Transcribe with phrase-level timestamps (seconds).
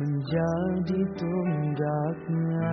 [0.00, 2.72] menjadi tunggaknya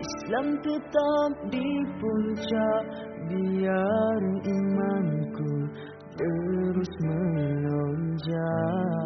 [0.00, 1.68] Islam tetap di
[2.00, 2.84] puncak
[3.28, 5.52] biar imanku
[6.16, 9.03] terus melonjak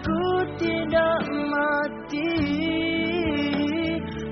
[0.00, 0.24] ku
[0.56, 2.34] tidak mati.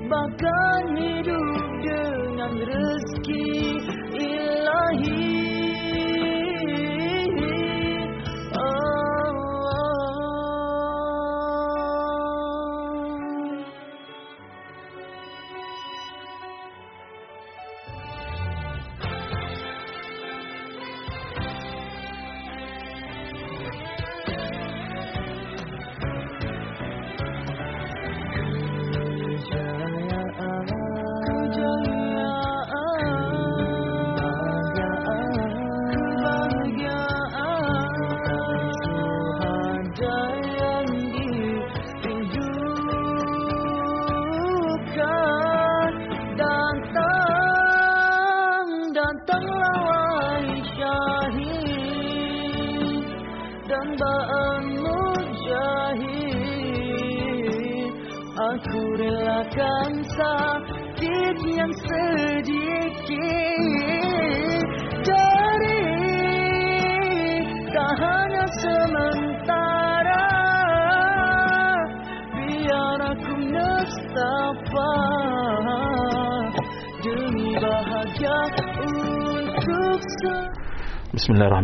[0.09, 3.70] Bahkan hidup dengan rezeki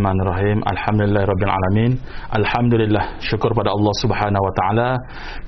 [0.08, 0.64] Bismillahirrahmanirrahim.
[0.64, 1.52] Alhamdulillahirabbil
[2.32, 4.90] Alhamdulillah syukur pada Allah Subhanahu wa taala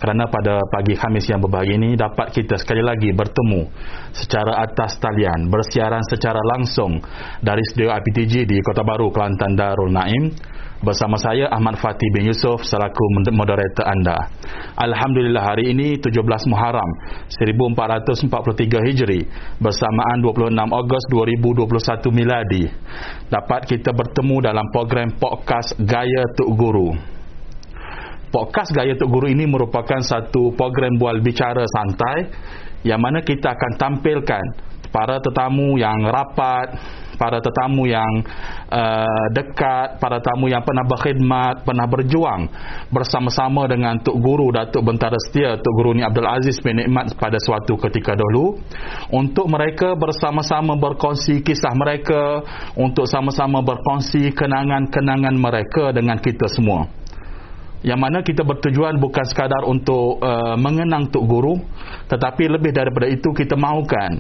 [0.04, 3.72] kerana pada pagi Khamis yang berbahagia ini dapat kita sekali lagi bertemu
[4.12, 7.00] secara atas talian bersiaran secara langsung
[7.40, 10.36] dari studio IPTJ di Kota Baru Kelantan Darul Naim
[10.80, 13.04] bersama saya Ahmad Fatih bin Yusof selaku
[13.36, 14.16] moderator anda.
[14.80, 16.88] Alhamdulillah hari ini 17 Muharram
[17.28, 19.28] 1443 Hijri
[19.60, 22.64] bersamaan 26 Ogos 2021 miladi.
[23.28, 26.96] Dapat kita bertemu dalam program podcast Gaya Tuk Guru.
[28.32, 32.32] Podcast Gaya Tuk Guru ini merupakan satu program bual bicara santai
[32.88, 36.78] yang mana kita akan tampilkan para tetamu yang rapat,
[37.20, 38.24] para tetamu yang
[38.72, 42.48] uh, dekat, para tamu yang pernah berkhidmat, pernah berjuang
[42.88, 47.36] bersama-sama dengan Tok Guru Datuk Bentara Setia Tok Guru Ni Abdul Aziz bin Nikmat pada
[47.44, 48.64] suatu ketika dahulu.
[49.12, 52.40] Untuk mereka bersama-sama berkongsi kisah mereka,
[52.80, 56.88] untuk sama-sama berkongsi kenangan-kenangan mereka dengan kita semua.
[57.80, 61.56] Yang mana kita bertujuan bukan sekadar untuk uh, mengenang Tok Guru
[62.12, 64.20] tetapi lebih daripada itu kita mahukan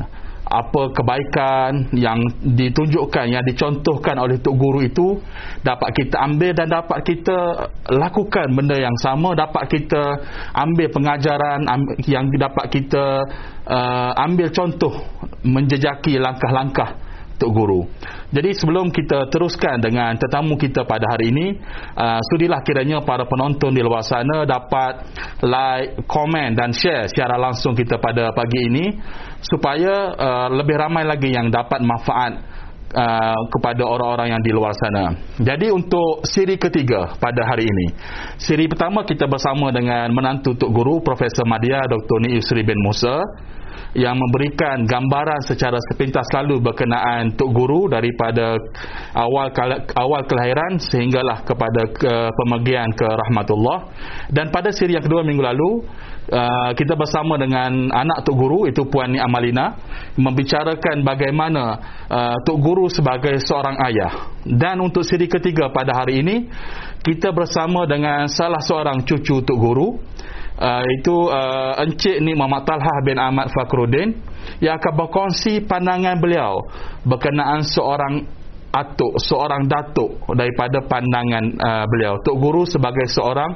[0.49, 5.21] apa kebaikan yang ditunjukkan yang dicontohkan oleh Tok Guru itu
[5.61, 7.37] dapat kita ambil dan dapat kita
[7.93, 10.17] lakukan benda yang sama dapat kita
[10.57, 11.69] ambil pengajaran
[12.09, 13.05] yang dapat kita
[13.69, 14.93] uh, ambil contoh
[15.45, 16.97] menjejaki langkah-langkah
[17.39, 17.81] Tok Guru.
[18.35, 21.55] Jadi sebelum kita teruskan dengan tetamu kita pada hari ini,
[21.95, 25.07] uh, sudilah kiranya para penonton di luar sana dapat
[25.47, 28.85] like, komen dan share secara langsung kita pada pagi ini
[29.39, 32.43] supaya uh, lebih ramai lagi yang dapat manfaat
[32.93, 35.13] uh, kepada orang-orang yang di luar sana.
[35.37, 37.87] Jadi untuk siri ketiga pada hari ini.
[38.41, 42.17] Siri pertama kita bersama dengan menantu Tok Guru Profesor Madya Dr.
[42.25, 43.21] Ni Yusri bin Musa
[43.97, 48.53] yang memberikan gambaran secara sepintas lalu berkenaan Tok Guru daripada
[49.17, 49.49] awal
[49.97, 52.13] awal kelahiran sehinggalah kepada ke
[52.45, 53.89] pemergian ke rahmatullah
[54.29, 55.81] dan pada siri yang kedua minggu lalu
[56.29, 59.73] uh, kita bersama dengan anak Tok Guru itu Puan Ni Amalina
[60.13, 61.63] membicarakan bagaimana
[62.05, 66.47] uh, Tok Guru sebagai seorang ayah dan untuk siri ketiga pada hari ini
[67.03, 69.99] kita bersama dengan salah seorang cucu Tok Guru
[70.59, 74.15] uh, itu uh, Encik Nik Muhammad Talhah bin Ahmad Fakruddin
[74.63, 76.63] yang akan berkongsi pandangan beliau
[77.03, 78.27] berkenaan seorang
[78.69, 82.21] atuk, seorang datuk daripada pandangan uh, beliau.
[82.21, 83.51] Tok Guru sebagai seorang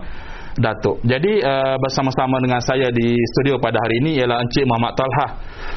[0.57, 1.01] datuk.
[1.01, 5.29] Jadi uh, bersama-sama dengan saya di studio pada hari ini ialah Encik Muhammad Talhah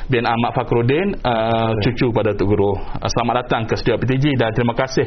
[0.08, 2.73] bin Ahmad Fakruddin uh, cucu pada Tok Guru.
[2.76, 5.06] Uh, selamat datang ke studio PTG dan terima kasih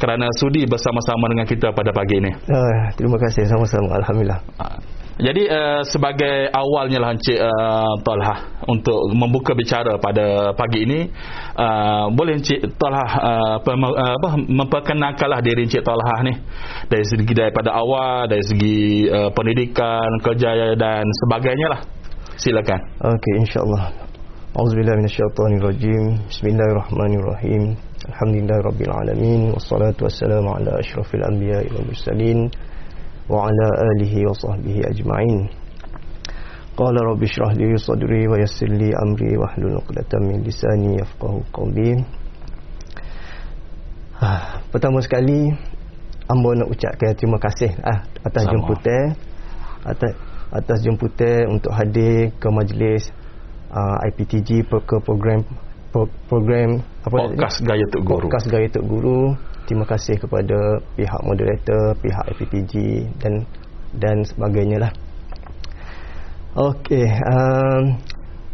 [0.00, 2.32] kerana sudi bersama-sama dengan kita pada pagi ini.
[2.48, 4.00] Uh, terima kasih sama-sama.
[4.00, 4.40] Alhamdulillah.
[4.56, 5.01] Uh.
[5.22, 11.06] Jadi uh, sebagai awalnya lah Encik uh, Talha untuk membuka bicara pada pagi ini
[11.54, 16.34] uh, boleh Encik Talha uh, uh, apa, memperkenalkanlah diri Encik Talha ni.
[16.90, 21.80] Dari segi daripada awal dari segi uh, pendidikan, kerja dan sebagainya lah.
[22.34, 22.80] Silakan.
[23.14, 23.94] Okey insyaAllah.
[24.58, 27.78] Auzubillah minasyaitanirrajim Bismillahirrahmanirrahim.
[28.10, 32.50] Alhamdulillahirrabbilalamin Wassalatu wassalamu ala ashrafil anbiya wal mursalin
[33.29, 35.39] وعلى آله وصحبه أجمعين
[36.77, 41.91] قال رب اشرح لي صدري ويسر لي أمري واحلل عقدة من لساني يفقه قولي
[44.73, 45.53] Pertama sekali
[46.25, 48.51] Amba nak ucapkan terima kasih ah, atas Sama.
[48.57, 49.03] jemputan
[49.85, 50.11] atas,
[50.51, 53.13] atas jemputan untuk hadir ke majlis
[53.71, 55.45] uh, ah, IPTG ke program
[56.27, 58.27] program apa podcast Gaya Tok Guru.
[58.27, 59.21] Podcast Gaya Tok Guru
[59.66, 62.72] terima kasih kepada pihak moderator, pihak FPTG
[63.22, 63.46] dan
[63.96, 64.92] dan sebagainya lah.
[66.52, 67.96] Okey, um,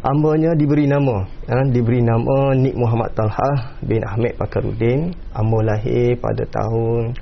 [0.06, 5.10] ambanya diberi nama, uh, diberi nama Nik Muhammad Talha bin Ahmed Pakarudin.
[5.34, 7.18] Ambo lahir pada tahun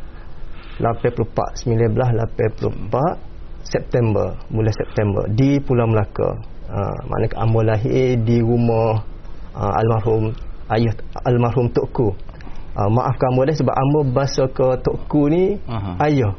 [0.77, 6.37] 84 1984 September, bulan September di Pulau Melaka.
[6.67, 8.99] Uh, maknanya ambo lahir di rumah
[9.55, 10.35] uh, almarhum
[10.75, 10.93] ayah
[11.25, 12.11] almarhum Tokku
[12.76, 15.96] uh, maafkan ambo dah sebab ambo bahasa ke tokku ni Aha.
[16.06, 16.37] ayah.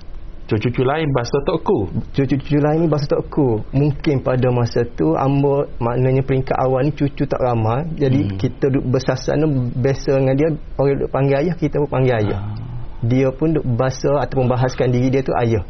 [0.48, 1.92] Cucu-cucu lain bahasa tokku?
[2.16, 3.68] Cucu-cucu lain ni bahasa tokku.
[3.76, 7.84] Mungkin pada masa tu ambo maknanya peringkat awal ni cucu tak ramai.
[8.00, 8.38] Jadi hmm.
[8.40, 9.44] kita duk bersasan
[9.76, 10.48] biasa dengan dia
[10.80, 12.40] orang duk panggil ayah kita pun panggil ayah.
[12.40, 12.64] Ha.
[13.04, 15.68] dia pun duk bahasa ataupun bahaskan diri dia tu ayah.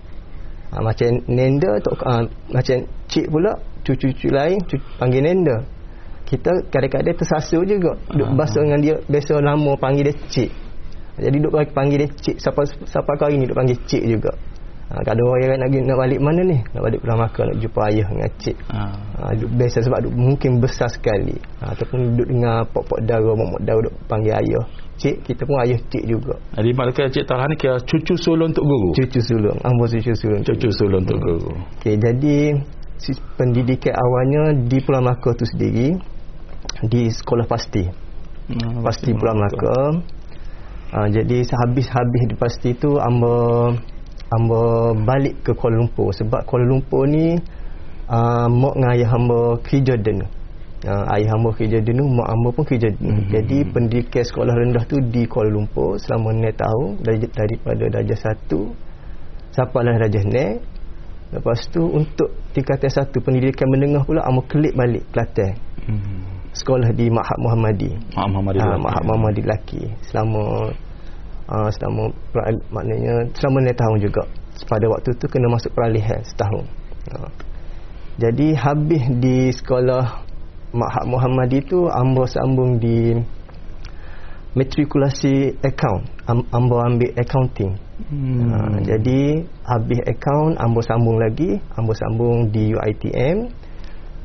[0.68, 2.78] Ha, macam nenda tok, ha, macam
[3.08, 5.64] cik pula cucu-cucu lain cucu, panggil nenda
[6.28, 10.52] kita kadang-kadang tersasar juga duk bahasa dengan dia biasa lama panggil dia cik.
[11.18, 12.36] Jadi duk panggil dia cik.
[12.44, 14.36] Siapa siapa kali ni duk panggil cik juga.
[14.88, 16.58] Ha, kalau orang yang nak, nak balik mana ni?
[16.72, 18.58] Nak balik pulang Makkah nak jumpa ayah dengan cik.
[18.72, 18.80] Ha.
[19.20, 21.36] Ha, duk biasa sebab duk mungkin besar sekali.
[21.60, 24.64] Ha, ataupun duk dengar pok-pok dara mak dara duk panggil ayah.
[24.96, 26.40] Cik kita pun ayah cik juga.
[26.56, 28.90] Jadi maknanya cik Talha ni kira cucu sulung untuk guru?
[28.96, 29.60] Cucu sulung.
[29.60, 31.52] Ambo cucu sulung cucu sulung untuk guru.
[31.80, 32.56] Okay, jadi
[33.38, 36.00] pendidikan awalnya di Pulau Makkah tu sendiri
[36.86, 37.84] di sekolah pasti.
[38.48, 39.78] Hmm, pasti Pulau Melaka.
[40.88, 43.76] Uh, jadi sehabis-habis di pasti tu amba
[44.32, 44.62] amba
[45.04, 46.16] balik ke Kuala Lumpur.
[46.16, 47.36] Sebab Kuala Lumpur ni
[48.08, 50.26] uh, mak dengan ayah hamba kerja denu
[50.88, 53.30] uh, ayah hamba kerja denu mak hamba pun kerja denu hmm.
[53.32, 59.56] jadi pendidikan sekolah rendah tu di Kuala Lumpur selama 4 tahun dari, daripada darjah 1
[59.56, 60.78] sampailah darjah 4
[61.28, 65.60] Lepas tu untuk tingkatan satu pendidikan menengah pula amba kelik balik Kelantan.
[65.84, 66.27] Hmm
[66.58, 67.92] sekolah di Mahat Muhammadi.
[68.18, 68.60] Mahat Muhammadi.
[68.60, 69.82] Ha, Mahat Muhammadi lelaki.
[70.10, 70.74] Selama
[71.48, 72.04] uh, selama
[72.74, 74.24] maknanya selama 4 tahun juga.
[74.66, 76.66] Pada waktu tu kena masuk peralihan setahun.
[77.14, 77.30] Ha.
[78.18, 80.26] Jadi habis di sekolah
[80.74, 83.16] Mahat Muhammadi tu ambo sambung di
[84.58, 86.04] matrikulasi account.
[86.28, 87.78] Am, ambo ambil accounting.
[88.10, 88.52] Hmm.
[88.52, 93.67] Ha, jadi habis account ambo sambung lagi, ambo sambung di UiTM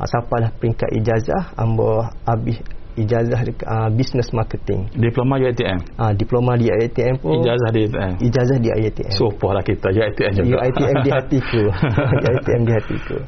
[0.00, 2.58] sapalah peringkat ijazah ambo habis
[2.96, 4.88] ijazah uh, business marketing.
[4.92, 9.12] Diploma di ITM ah uh, diploma di ITM pun ijazah di ITM ijazah di ITM
[9.40, 10.56] lah kita di ITM juga.
[10.68, 11.62] ITM di hatiku.
[12.22, 13.18] Di ITM di hatiku.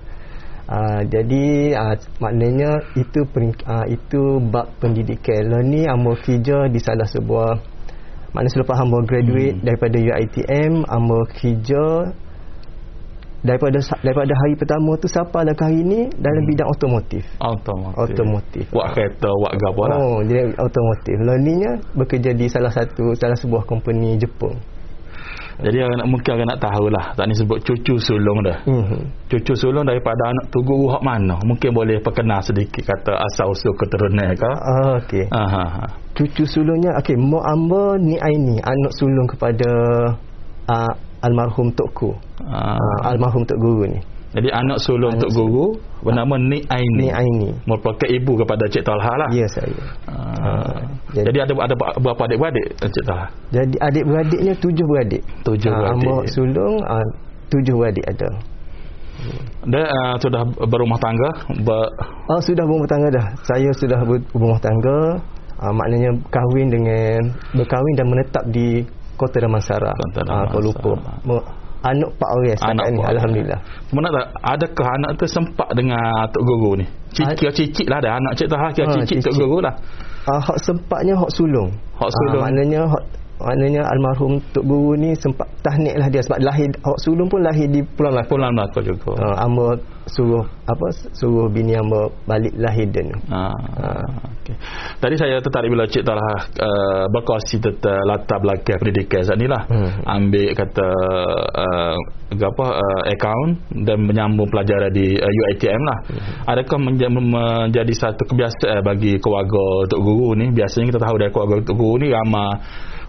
[0.65, 3.21] Uh, jadi uh, maknanya itu
[3.69, 5.53] uh, itu bab pendidikan.
[5.53, 7.61] Learning ambo kerja di salah sebuah
[8.33, 9.65] maknanya selepas ambo graduate hmm.
[9.65, 11.85] daripada UiTM ambo kerja
[13.45, 16.51] daripada daripada hari pertama tu siapa lah hari ni dalam hmm.
[16.51, 17.25] bidang otomotif.
[17.39, 18.01] Otomotif.
[18.01, 18.65] Otomotif.
[18.73, 19.97] Buat kereta, buat gapo lah.
[20.01, 21.17] Oh, jadi otomotif.
[21.21, 24.57] Learningnya bekerja di salah satu salah sebuah company Jepun.
[25.55, 27.05] Jadi orang nak, mungkin orang nak tahulah.
[27.15, 28.59] Tak ni sebut cucu sulung dah.
[28.67, 29.31] Mhm.
[29.31, 31.39] Cucu sulung daripada anak tu guru hak mana?
[31.47, 34.51] Mungkin boleh perkenal sedikit kata asal usul keturunan ke?
[34.51, 35.25] Ah, okey.
[35.31, 35.65] Aha.
[35.79, 35.85] ha.
[36.19, 39.71] Cucu sulungnya okey, mak amba ni Aini, anak sulung kepada
[40.71, 40.93] uh,
[41.25, 42.13] almarhum Tokku.
[42.45, 42.77] Ah.
[42.77, 44.01] Uh, almarhum Tok Guru ni.
[44.35, 47.07] Jadi anak sulung Tok Guru bernama Nik Aini.
[47.07, 47.51] Ni Aini.
[47.71, 49.29] Merupakan ibu kepada Cik Talha lah.
[49.31, 49.79] Ya saya.
[50.11, 50.83] Ah.
[51.15, 53.27] jadi- Jadi ada ada berapa adik-beradik Cik Talha?
[53.55, 55.23] Jadi adik-beradiknya tujuh beradik.
[55.47, 56.09] Tujuh Ah, beradik.
[56.11, 57.07] Mak sulung uh,
[57.49, 58.31] tujuh beradik ada.
[59.65, 61.31] Dia uh, sudah berumah tangga,
[61.65, 61.87] ber,
[62.29, 63.27] Oh sudah berumah tangga dah.
[63.47, 64.99] Saya sudah ber- berumah tangga.
[65.63, 68.83] Uh, maknanya kahwin dengan berkahwin dan menetap di
[69.15, 69.91] Kota Damansara.
[69.93, 70.47] Kota Ah.
[70.51, 71.13] Damansara.
[71.25, 71.47] Mo-
[71.85, 73.61] Anak Pak Ores anak ni alhamdulillah.
[73.93, 76.01] Mana tak adakah anak tu sempat dengan
[76.33, 76.87] Tok Guru ni?
[77.13, 79.37] Cik cicit lah dah anak Cik Talha kira Ah, cicit Tok.
[79.37, 79.77] Guru lah.
[80.25, 81.69] Ah hak sempatnya hak sulung.
[82.01, 82.41] Hak sulung.
[82.41, 83.05] Ah, maknanya hak
[83.41, 87.67] maknanya almarhum Tok Guru ni sempat tahnik lah dia sebab lahir hak sulung pun lahir
[87.67, 88.31] di Pulau Melaka.
[88.31, 89.11] Pulang Melaka juga.
[89.19, 89.67] Uh, amba
[90.05, 90.87] suruh apa
[91.17, 93.49] suruh bini amba balik lahir dan Ah,
[93.81, 94.05] Ah.
[94.37, 94.53] okay.
[95.01, 99.65] Tadi saya tertarik bila Cik Talha uh, berkongsi tentang latar belakang pendidikan saat ni lah.
[99.67, 99.91] Hmm.
[100.05, 100.89] Ambil kata
[101.57, 101.97] uh,
[102.35, 103.51] apa uh, account
[103.85, 105.99] dan menyambung pelajaran di uh, UiTM lah.
[106.05, 106.21] Hmm.
[106.53, 110.53] Adakah menja- menjadi satu kebiasaan bagi keluarga Tok Guru ni?
[110.53, 112.61] Biasanya kita tahu dari keluarga Tok Guru ni ramai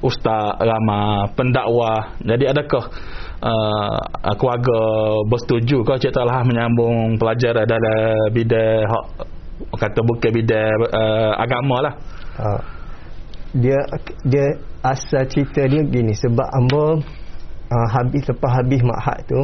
[0.01, 2.15] ustaz, ramai pendakwah.
[2.23, 2.83] Jadi adakah
[3.43, 3.99] uh,
[4.35, 4.79] keluarga
[5.29, 9.05] bersetuju ke Cik Talha menyambung pelajaran dalam bidang hak
[9.79, 11.93] kata bukan bidang uh, agama lah.
[12.39, 12.61] uh,
[13.55, 13.79] dia
[14.27, 14.45] dia
[14.83, 16.99] asal cerita dia gini sebab amba
[17.71, 19.39] uh, habis lepas habis mahat tu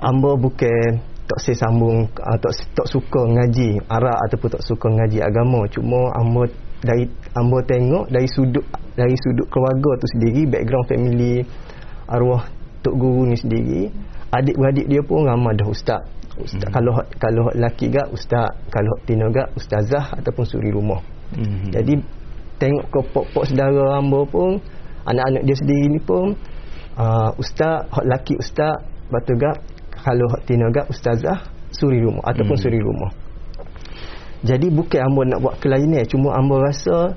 [0.00, 5.20] amba bukan tak saya sambung uh, tak tak suka ngaji Arab ataupun tak suka ngaji
[5.20, 6.48] agama cuma amba
[6.80, 7.04] dari
[7.36, 8.64] amba tengok dari sudut
[8.98, 11.34] dari sudut keluarga tu sendiri background family
[12.08, 12.44] arwah
[12.84, 13.88] tok guru ni sendiri
[14.32, 16.02] adik-beradik dia pun ramai dah ustaz
[16.40, 16.72] ustaz Hmm.
[16.72, 21.00] kalau kalau lelaki gak ustaz kalau tina gak ustazah ataupun suri rumah
[21.36, 21.68] Hmm.
[21.72, 22.00] jadi
[22.60, 24.60] tengok ke pok-pok saudara hamba pun
[25.08, 26.36] anak-anak dia sendiri ni pun
[26.96, 28.80] uh, ustaz hak laki ustaz
[29.12, 29.60] batu gak
[30.04, 31.38] kalau hak tina gak ustazah
[31.72, 32.64] suri rumah ataupun Hmm.
[32.64, 33.12] suri rumah
[34.42, 37.14] jadi bukan hamba nak buat kelainan cuma hamba rasa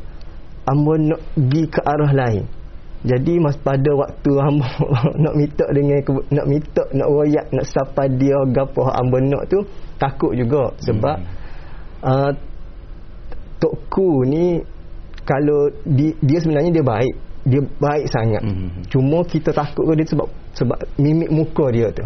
[0.66, 2.44] hamba nak pergi ke arah lain.
[3.06, 4.66] Jadi mas pada waktu hamba
[5.24, 6.02] nak minta dengan
[6.34, 9.62] nak minta nak royak nak sapa dia gapo hamba nak tu
[10.02, 10.74] takut juga.
[10.82, 11.18] Sebab
[12.04, 12.32] uh,
[13.56, 14.60] Tokku ni
[15.24, 17.16] kalau di, dia sebenarnya dia baik.
[17.46, 18.42] Dia baik sangat.
[18.42, 18.90] Mhm.
[18.90, 22.06] cuma kita takut dia sebab sebab mimik muka dia tu.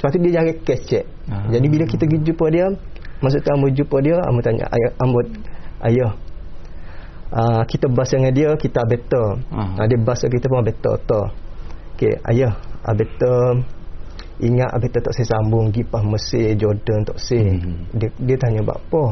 [0.00, 1.44] Sebab tu dia jangan cash check Ah.
[1.52, 2.66] jadi bila kita pergi jumpa dia
[3.20, 5.20] masa tu Ambo jumpa dia Ambo tanya ayah Ambo
[5.84, 6.10] ayah
[7.32, 9.26] uh, kita bahasa dengan dia kita better.
[9.52, 9.76] Ah.
[9.80, 11.20] uh, dia bahasa kita pun better to
[11.96, 12.52] okey ayah
[12.84, 13.62] uh, better.
[14.38, 17.90] Ingat better tak saya sambung pergi pas Mesir Jordan tak saya Mhm.
[17.98, 19.04] dia, dia tanya buat apa?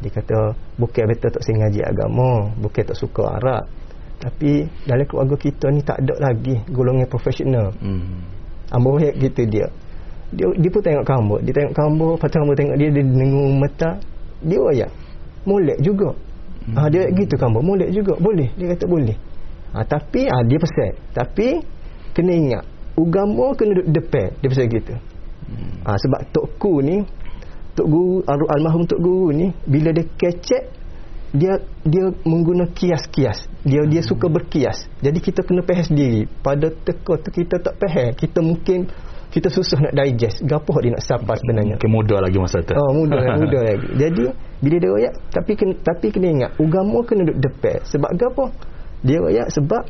[0.00, 0.38] Dia kata
[0.80, 2.30] bukan betul tak saya ngaji agama.
[2.60, 3.64] Bukan tak suka Arab.
[4.24, 7.76] Tapi dalam keluarga kita ni tak ada lagi golongan profesional.
[7.76, 8.24] Hmm.
[8.72, 9.68] Ambo hek gitu dia.
[10.32, 14.00] Dia dia pun tengok kambo dia tengok kambo patut kambo tengok dia dia dengung mata.
[14.40, 14.90] Dia royak
[15.44, 16.16] molek juga
[16.68, 16.76] hmm.
[16.76, 18.16] ha, dia gitu kambo molek juga.
[18.20, 19.16] Boleh dia kata boleh.
[19.74, 20.92] Ha, tapi ha, dia pesan.
[21.12, 21.46] Tapi
[22.14, 24.28] kena ingat agama kena duduk depan.
[24.40, 24.94] Dia pesan gitu.
[25.44, 25.84] Hmm.
[25.84, 26.96] ha, sebab tokku ni
[27.74, 30.62] tok guru al- almarhum tok guru ni bila dia kecek
[31.34, 33.50] dia dia mengguna kias-kias.
[33.66, 34.86] Dia dia suka berkias.
[35.02, 38.86] Jadi kita kena faham sendiri pada teka tu kita tak faham kita mungkin
[39.34, 40.46] kita susah nak digest.
[40.46, 41.74] Gapo dia nak sapa sebenarnya.
[41.74, 42.70] Mungkin muda lagi masa tu.
[42.72, 43.86] oh muda muda lagi.
[43.98, 44.24] Jadi
[44.62, 48.44] bila dia royak tapi kena, tapi kena ingat agama kena duduk depan sebab gapo
[49.02, 49.82] dia royak sebab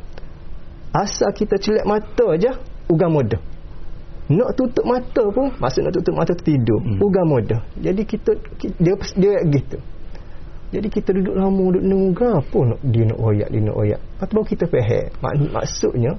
[0.91, 2.51] asal kita celak mata aja
[2.87, 3.39] agama dah
[4.25, 6.97] nak tutup mata pun maksud nak tutup mata tu tidur Hmm.
[6.97, 9.77] agama dah jadi kita ki- dia dia gitu.
[10.73, 14.01] Jadi kita duduk lama duduk nunggu apa nak dia nak royak dia nak royak.
[14.01, 15.05] Lepas tu baru kita faham.
[15.21, 16.11] Mak, maksudnya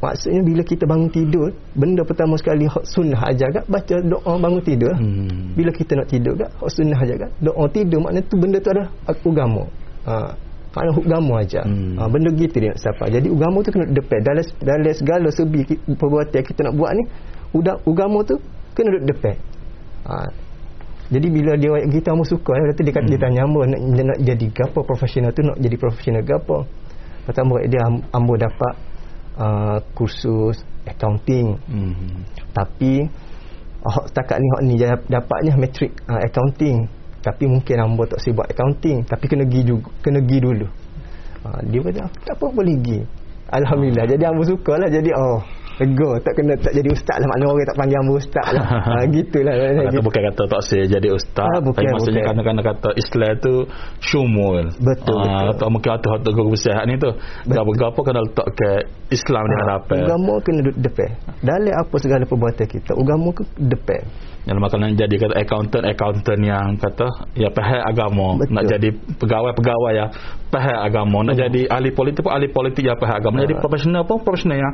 [0.00, 4.62] maksudnya bila kita bangun tidur benda pertama sekali hak sunnah aja kan baca doa bangun
[4.64, 4.92] tidur.
[4.96, 5.56] Hmm.
[5.56, 8.70] bila kita nak tidur kan hak sunnah aja kan doa tidur maknanya tu benda tu
[8.72, 9.64] ada agama
[10.04, 10.32] ha
[10.70, 11.94] maknanya agama aja Hmm.
[11.98, 13.04] ha, benda gitu dia nak siapa.
[13.10, 15.60] Jadi agama tu kena depan dalam dalam segala sebi
[15.98, 17.04] perbuatan kita nak buat ni
[17.52, 18.36] udah agama tu
[18.78, 19.34] kena duduk depan
[20.06, 20.28] ha,
[21.10, 23.24] jadi bila dia kita ambo suka dia kata dia kata dia Hmm.
[23.26, 25.42] tanya ambo nak, nak jadi gapo profesional tu?
[25.42, 26.62] Nak jadi profesional gapo?
[27.26, 28.74] Pertama dia am- ambo dapat
[29.40, 31.56] uh, kursus accounting.
[31.64, 32.24] Hmm.
[32.52, 33.08] tapi
[33.80, 36.86] oh, setakat ni hak ni dia dapatnya matric uh, accounting.
[37.20, 39.04] Tapi mungkin hamba tak sibuk accounting.
[39.04, 40.66] Tapi kena pergi juga kena pergi dulu.
[41.40, 43.00] Uh, dia kata tak apa boleh pergi
[43.50, 44.06] Alhamdulillah.
[44.06, 44.88] Jadi ambo sukalah.
[44.92, 45.42] Jadi oh
[45.80, 48.64] lega tak kena tak jadi ustaz lah makna orang tak panggil ambo ustaz lah.
[48.86, 49.54] ha, gitulah.
[49.56, 50.00] Kata Gitu.
[50.00, 51.48] bukan kata tak saya jadi ustaz.
[51.48, 52.28] Ah, bukan, Tapi maksudnya bukan.
[52.36, 53.54] kadang-kadang kata Islam tu
[53.98, 54.64] syumul.
[54.76, 55.58] Betul, Ah, betul.
[55.58, 57.10] Tak mungkin hati hati guru besar ni tu.
[57.46, 58.70] Gapo-gapo kena letak ke
[59.10, 59.98] Islam di hadapan.
[60.04, 61.10] Agama kena duduk depan.
[61.40, 64.02] Dalam apa segala perbuatan kita, agama ke depan.
[64.40, 67.04] Dalam makanan jadi kata accountant accountant yang kata
[67.36, 68.54] ya faham agama Betul.
[68.56, 68.88] nak jadi
[69.20, 70.06] pegawai pegawai ya
[70.48, 71.44] faham agama nak Hmm.
[71.44, 74.72] jadi ahli politik pun ahli politik yang faham agama nak jadi profesional pun profesional yang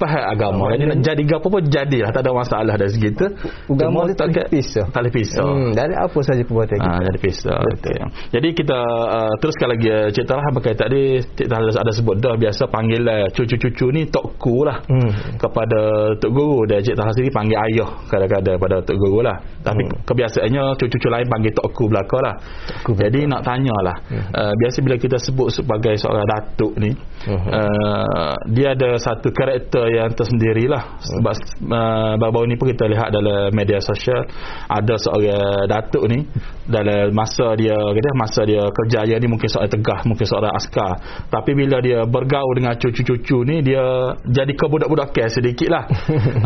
[0.00, 3.24] faham agama jadi nak jadi gapo pun jadilah tak ada masalah dari segitu
[3.68, 4.84] Agama tu tak boleh pisah.
[4.88, 6.88] tak boleh pisah Hmm, dalam apa saja perbuatan kita.
[6.90, 7.58] Ah, jadi pisah.
[7.76, 7.96] Okay.
[8.32, 8.78] Jadi kita
[9.10, 11.02] uh, teruskan lagi uh, cerita lah berkaitan tadi
[11.36, 15.10] kita ada, ada sebut dah biasa panggil uh, cucu-cucu ni tokku lah Hmm.
[15.36, 15.80] kepada
[16.18, 19.96] tok guru dan cik Tahir sendiri panggil ayah kadang-kadang pada tok guru lah tapi Hmm.
[20.08, 22.34] kebiasaannya cucu-cucu lain panggil tokku belaka lah
[22.70, 24.24] Tokku jadi nak tanya lah Hmm.
[24.32, 26.90] uh, biasa bila kita sebut sebagai seorang datuk ni
[27.20, 27.36] Hmm.
[27.36, 31.34] uh, dia ada satu karakter yang tersendiri lah sebab
[31.68, 34.24] uh, baru-baru ni pun kita lihat dalam media sosial
[34.64, 36.24] ada seorang datuk ni
[36.64, 40.92] dalam masa dia kata masa dia kerjaya ni mungkin seorang tegah mungkin seorang askar.
[41.28, 45.84] Tapi bila dia bergaul dengan cucu-cucu ni dia jadi kebudak-budakan sedikit lah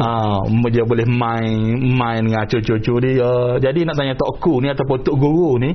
[0.01, 0.43] ha,
[0.75, 3.63] dia boleh main main dengan cucu-cucu dia.
[3.63, 5.71] Jadi nak tanya Tok Ku ni ataupun Tok Guru ni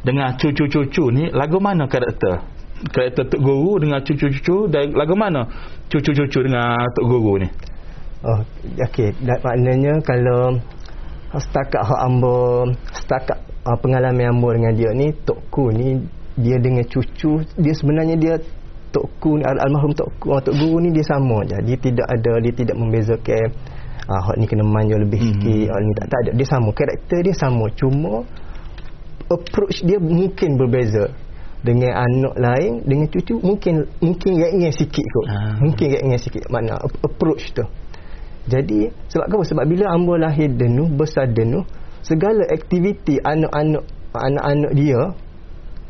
[0.00, 2.57] dengan cucu-cucu ni lagu mana karakter
[2.94, 5.42] karakter Tok Guru dengan cucu-cucu dan lagu mana?
[5.90, 7.48] Cucu-cucu dengan Tok Guru ni.
[8.22, 8.40] Oh,
[8.82, 9.14] okey.
[9.22, 10.58] Da- Maknanya kalau
[11.38, 16.02] setakat hak ambo setakat uh, pengalaman ambo dengan dia ni tokku ni
[16.40, 18.34] dia dengan cucu dia sebenarnya dia
[18.90, 21.58] tokku ni al- almarhum tokku uh, tok guru ni dia sama je.
[21.62, 23.46] Dia tidak ada dia tidak membezakan
[24.08, 25.26] uh, hak ni kena manja lebih Mhm.
[25.38, 26.30] sikit hak ni tak, tak ada.
[26.34, 26.68] Dia sama.
[26.74, 27.64] Karakter dia sama.
[27.78, 28.12] Cuma
[29.28, 31.12] approach dia mungkin berbeza
[31.58, 35.26] dengan anak lain dengan cucu mungkin mungkin ringan sikit kot.
[35.26, 35.58] Ah.
[35.58, 36.46] mungkin ringan sikit.
[36.46, 37.66] Makna ap- approach tu.
[38.48, 39.44] Jadi sebab apa?
[39.44, 41.66] Sebab bila ambo lahir denu besar denu
[42.00, 43.84] segala aktiviti anak-anak
[44.14, 45.00] anak-anak dia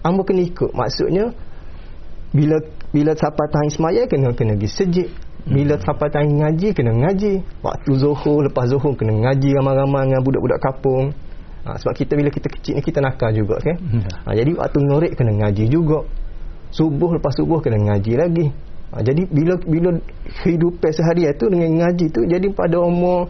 [0.02, 0.72] ambo kena ikut.
[0.72, 1.30] Maksudnya
[2.32, 2.56] bila
[2.88, 5.08] bila sampai time semaya kena kena pergi sejik.
[5.48, 7.32] Bila sampai time ngaji kena ngaji.
[7.60, 11.12] Waktu zuhur lepas zuhur kena ngaji ramai-ramai dengan budak-budak kampung
[11.64, 14.02] ha, sebab kita bila kita kecil ni kita nakal juga kan Hmm.
[14.04, 16.04] ha, jadi waktu norek kena ngaji juga.
[16.68, 18.46] Subuh lepas subuh kena ngaji lagi.
[18.92, 19.90] Ha, jadi bila bila
[20.44, 23.28] kehidupan seharian tu dengan ngaji tu jadi pada umur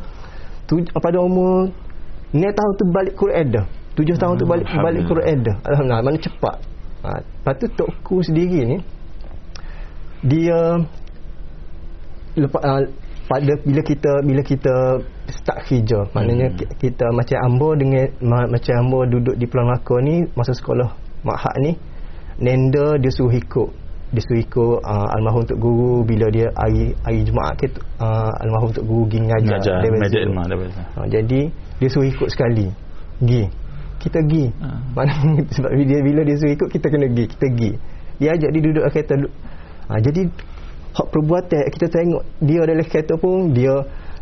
[0.67, 1.71] tu, pada umur
[2.35, 3.65] ni tahun tu balik Quran dah.
[3.99, 5.07] Tujuh tahun tu balik balik.
[5.11, 5.57] Quran dah.
[5.67, 6.57] Alhamdulillah mana cepat.
[7.03, 8.79] Ha, lepas tu tokku sendiri ni
[10.19, 10.83] dia
[12.35, 12.83] lepas uh,
[13.31, 14.75] pada bila kita bila kita
[15.31, 16.57] start kerja maknanya Hmm.
[16.57, 20.89] ki- kita macam ambo dengan ma, macam ambo duduk di Pulau Melaka ni masa sekolah
[21.23, 21.73] makhak ni
[22.39, 23.69] nenda dia suruh ikut
[24.09, 27.69] dia suruh ikut uh, almarhum tok guru bila dia hari hari Jumaat ke
[28.01, 30.23] uh, almarhum tok guru pergi ngajar ngajar Dia ilmu dia
[30.97, 31.41] Ha, jadi
[31.79, 32.67] dia suruh ikut sekali.
[33.21, 33.43] Gi.
[33.99, 34.45] Kita gi.
[34.63, 34.69] Ha.
[34.97, 35.13] Mana
[35.55, 37.71] sebab dia bila dia suruh ikut kita kena gi, kita gi.
[38.17, 39.15] Dia ajak dia duduk kereta.
[39.91, 40.23] Ha, jadi
[40.97, 43.75] hak perbuatan kita tengok dia dalam kereta pun dia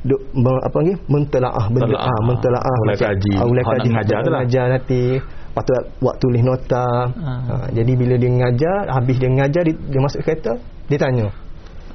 [0.02, 0.20] duk
[0.62, 2.09] apa lagi mentelaah benda Telaah.
[2.09, 3.32] ah mentelaah Ulai macam- kaji.
[3.32, 4.32] ah, ulai kaji mengajar tu lah.
[4.37, 7.40] mengajar nanti lepas tu buat tulis nota Ah.
[7.42, 10.52] ha, jadi bila dia mengajar habis dia mengajar dia, dia masuk kereta
[10.87, 11.28] dia tanya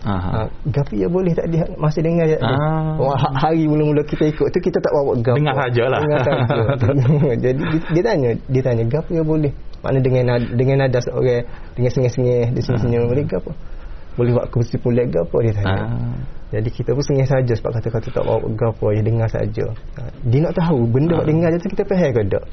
[0.02, 0.30] Aha.
[0.34, 2.34] Ha, gapi ya boleh tak dia masih dengar je.
[2.42, 2.98] Ah.
[2.98, 5.38] Wah, ha- hari mula-mula kita ikut tu kita tak bawa gapi.
[5.38, 6.00] Dengar sajalah.
[6.02, 6.62] Dengar saja.
[7.46, 9.54] Jadi dia, dia tanya, dia tanya gapi ya boleh.
[9.86, 10.26] Mana dengan
[10.58, 11.46] dengan nada seorang
[11.78, 13.52] dengan sengih-sengih dia senyum-senyum boleh ke apa?
[14.18, 15.84] Boleh buat kursi ke apa dia tanya.
[15.86, 16.18] Ah.
[16.52, 19.66] Jadi kita pun sengih saja sebab kata-kata tak bawa gapo dia dengar saja.
[19.96, 21.24] Ha, dia nak tahu benda Ah.
[21.24, 21.28] ah.
[21.28, 22.46] dengar tu kita faham ke tak?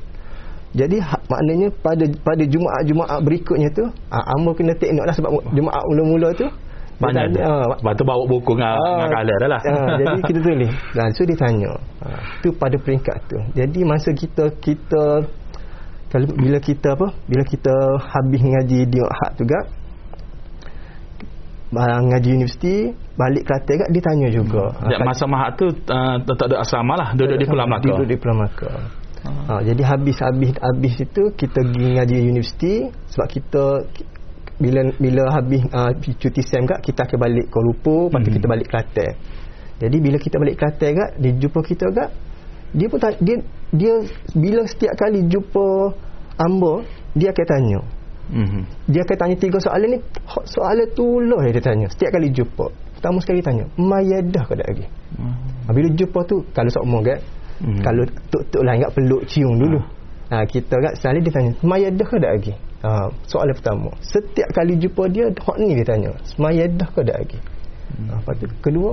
[0.78, 3.84] Jadi ha, maknanya pada pada Jumaat-Jumaat berikutnya tu,
[4.14, 6.46] ah ambo kena tengoklah sebab Jumaat mula-mula tu
[6.98, 10.18] banyak dia ah, lepas tu bawa buku dengan, Ah, dengan colour dah lah ah, jadi
[10.30, 10.72] kita tulis.
[10.94, 11.72] Dan so dia tanya.
[12.02, 12.08] Ha,
[12.42, 13.38] tu pada peringkat tu.
[13.58, 15.02] Jadi masa kita kita
[16.08, 17.12] kalau bila kita apa?
[17.28, 19.66] Bila kita habis ngaji di Ahad tu gak
[21.76, 24.64] ngaji universiti balik Kelantan gak dia tanya juga.
[24.86, 28.16] Ya, masa mahat tu uh, tak ada asrama lah duduk di Pulau Melaka Duduk di
[28.16, 28.70] Pulau Melaka.
[29.50, 32.74] Ha, jadi habis habis habis itu kita pergi ngaji universiti
[33.10, 33.64] sebab kita
[34.58, 38.34] bila bila habis uh, cuti sem gak kita akan balik Kuala Lumpur lepas Mhm.
[38.38, 39.12] kita balik Kelantan.
[39.78, 42.10] Jadi bila kita balik Kelantan gak dia jumpa kita gak
[42.68, 43.36] dia pun ta- dia
[43.74, 43.94] dia
[44.32, 45.66] bila setiap kali jumpa
[46.38, 47.80] Ambo dia akan tanya
[48.28, 48.62] Mhm.
[48.92, 49.98] dia akan tanya tiga soalan ni
[50.44, 51.86] soalan tu lah dia tanya.
[51.88, 52.66] Setiap kali jumpa
[52.98, 54.86] pertama sekali tanya mayadah ke tak lagi?
[55.64, 57.18] Ha, bila jumpa tu kalau sokmo kan
[57.58, 57.82] Hmm.
[57.82, 59.82] kalau tok-tok lain kat peluk cium dulu.
[60.30, 62.52] Ha, kita kat sekali dia tanya mayadah ke tak lagi?
[62.86, 63.90] Ha, soalan pertama.
[63.98, 67.38] Setiap kali jumpa dia hak ni dia tanya mayadah ke tak lagi?
[67.96, 68.20] Hmm.
[68.20, 68.46] lepas tu?
[68.60, 68.90] Kedua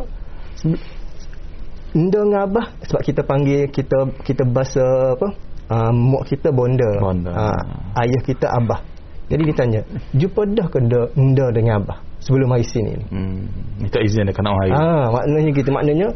[1.96, 5.28] Nda dengan abah sebab kita panggil kita kita bahasa apa?
[5.66, 7.32] Uh, mak kita bonda, bonda.
[7.34, 7.62] Uh,
[8.04, 8.86] ayah kita abah
[9.26, 9.82] jadi dia tanya
[10.14, 10.78] jumpa dah ke
[11.18, 13.42] nda dengan abah sebelum hari sini ni hmm.
[13.86, 14.72] minta izin dekat nak hari.
[14.74, 15.70] Ah, maknanya gitu.
[15.70, 16.08] Maknanya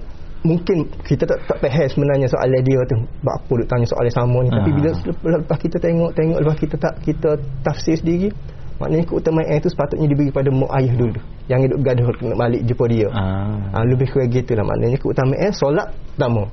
[0.42, 2.98] mungkin kita tak tak faham sebenarnya soalan dia tu.
[3.22, 4.50] Buat apa duk tanya soalan sama ni.
[4.50, 4.90] Tapi bila
[5.38, 7.30] lepas kita tengok tengok lepas kita tak kita
[7.62, 8.34] tafsir sendiri
[8.80, 11.22] maknanya keutamaan itu sepatutnya diberi pada mak ayah dulu.
[11.46, 13.08] Yang hidup gaduh kena balik jumpa dia.
[13.14, 13.84] Ah.
[13.86, 16.44] lebih kurang gitulah maknanya keutamaan solat pertama.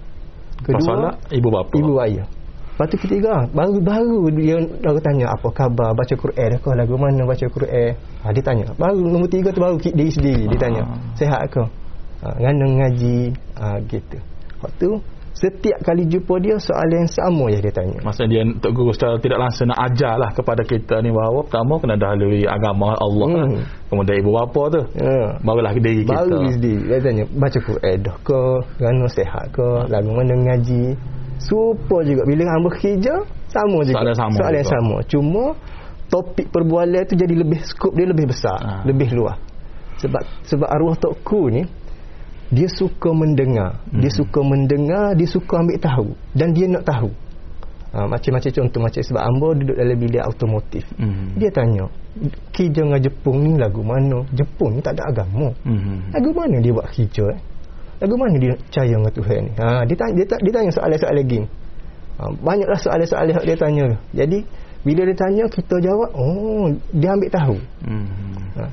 [0.57, 1.73] Kedua solat ibu bapa.
[1.77, 2.27] ibu ayah
[2.77, 5.97] Lepas tu ketiga Baru-baru dia Baru tanya Apa khabar?
[5.97, 6.61] Baca Quran?
[6.61, 7.97] Ke Lagu mana baca Quran?
[8.21, 8.69] Ha, Dia tanya.
[8.77, 10.85] Baru nombor tiga tu Baru diri sendiri Dia tanya.
[10.85, 11.01] Ah.
[11.17, 11.65] Sehat ke?
[12.21, 13.33] Ha, Ngana ngaji.
[13.57, 14.21] Ha, Gitu.
[14.61, 14.89] Waktu
[15.41, 17.97] Setiap kali jumpa dia Soalan yang sama je dia tanya.
[18.05, 21.81] Maksudnya dia Tok Guru secara tidak langsung Nak ajar lah kepada kita ni Bahawa pertama
[21.81, 23.37] Kena dahului agama Allah hmm.
[23.41, 23.49] lah.
[23.89, 25.41] Kemudian ibu bapa tu ya.
[25.41, 26.13] Barulah diri kita.
[26.13, 28.43] Baru diri Dia tanya Baca Quran dah ke?
[28.85, 29.69] Ngana sehat ke?
[29.89, 31.16] Lagu mana ngaji
[31.47, 32.23] Super juga.
[32.27, 33.15] Bila hamba kerja
[33.49, 34.03] Sama juga.
[34.03, 34.97] Soalan sama Soalan sama.
[35.07, 35.45] Cuma
[36.07, 38.59] Topik perbualan tu jadi lebih Skop dia lebih besar.
[38.63, 38.73] Ha.
[38.87, 39.39] Lebih luas.
[39.99, 41.63] Sebab sebab arwah Tokku ni
[42.47, 43.83] dia suka mendengar.
[43.91, 43.99] Hmm.
[43.99, 46.09] dia suka mendengar dia suka ambil tahu.
[46.31, 47.11] Dan dia nak tahu.
[47.97, 50.85] Ha, macam-macam contoh macam sebab Ambo duduk dalam bilik automotif.
[51.01, 51.33] Hmm.
[51.35, 51.89] dia tanya
[52.53, 54.21] kerja dengan Jepun ni lagu mana?
[54.37, 55.51] Jepun ni tak ada agama.
[55.65, 56.13] Hmm.
[56.13, 57.41] lagu mana dia buat kerja eh?
[57.97, 61.41] Lagu mana dia percaya dengan Tuhan ni ha, dia, tanya, dia, dia tanya soalan-soalan lagi
[62.19, 64.39] ha, banyaklah soalan-soalan yang dia tanya jadi
[64.87, 68.07] bila dia tanya kita jawab oh dia ambil tahu hmm.
[68.61, 68.67] ha.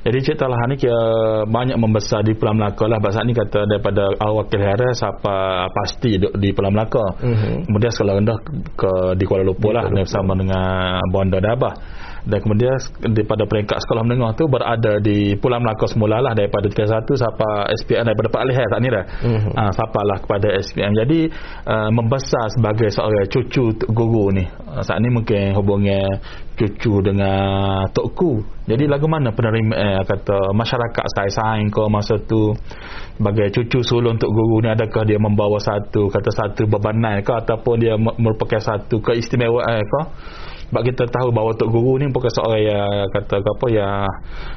[0.00, 0.96] Jadi Cik Talha ni kira
[1.44, 2.96] banyak membesar di Pulau Melaka lah.
[3.04, 7.20] Bahasa ni kata daripada awal kira siapa pasti duduk di Pulau Melaka.
[7.20, 7.68] Mm-hmm.
[7.68, 8.38] Kemudian sekolah rendah
[8.80, 14.36] ke di Kuala Lumpur lah bersama dengan Bondo Dabah dan kemudian daripada peringkat sekolah menengah
[14.36, 18.80] tu berada di Pulau Melaka semula lah daripada 31 sampai SPM daripada Pak Alih tak
[18.80, 19.04] ni dah.
[19.24, 19.52] Mm-hmm.
[19.56, 21.20] uh, sampai lah kepada SPM jadi
[21.64, 24.44] uh, membesar sebagai seorang cucu guru ni.
[24.44, 26.00] Uh, saat ni mungkin hubungnya
[26.60, 28.44] cucu dengan Tok Ku.
[28.68, 32.52] Jadi lagu mana penerima eh, kata masyarakat saya saing ke masa tu?
[33.16, 37.74] Sebagai cucu sulung Tok Guru ni adakah dia membawa satu kata satu bebanan ke ataupun
[37.80, 40.00] dia merupakan satu keistimewaan ke
[40.70, 44.06] sebab kita tahu bahawa Tok Guru ni bukan seorang yang kata apa yang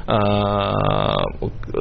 [0.06, 1.18] uh,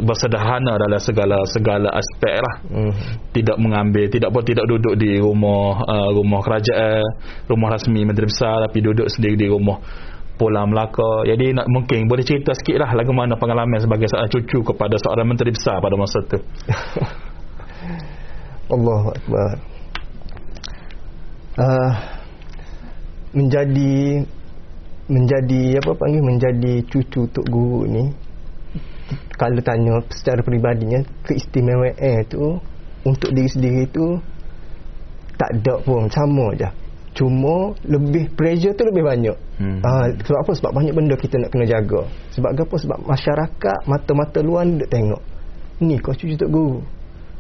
[0.02, 2.56] bersederhana dalam segala segala aspek lah.
[2.74, 2.94] Mm.
[3.30, 7.06] tidak mengambil tidak pun tidak duduk di rumah uh, rumah kerajaan
[7.46, 9.78] rumah rasmi menteri besar tapi duduk sendiri di rumah
[10.34, 11.30] Pulau Melaka.
[11.30, 15.30] Jadi nak, mungkin boleh cerita sikit lah lagu mana pengalaman sebagai seorang cucu kepada seorang
[15.30, 16.42] menteri besar pada masa tu.
[18.74, 19.62] Allah Akbar.
[21.54, 22.23] Uh,
[23.34, 24.24] menjadi
[25.10, 28.04] menjadi apa panggil menjadi cucu tok guru ni
[29.36, 32.58] kalau tanya secara peribadinya keistimewaan tu
[33.04, 34.16] untuk diri sendiri tu
[35.36, 36.72] tak ada pun sama aja
[37.14, 39.38] cuma lebih pressure tu lebih banyak.
[39.62, 39.86] Hmm.
[39.86, 40.52] uh, sebab apa?
[40.58, 42.10] Sebab banyak benda kita nak kena jaga.
[42.34, 42.74] Sebab apa?
[42.74, 45.22] Sebab masyarakat mata-mata luar duk tengok
[45.84, 46.80] ni kau cucu tok guru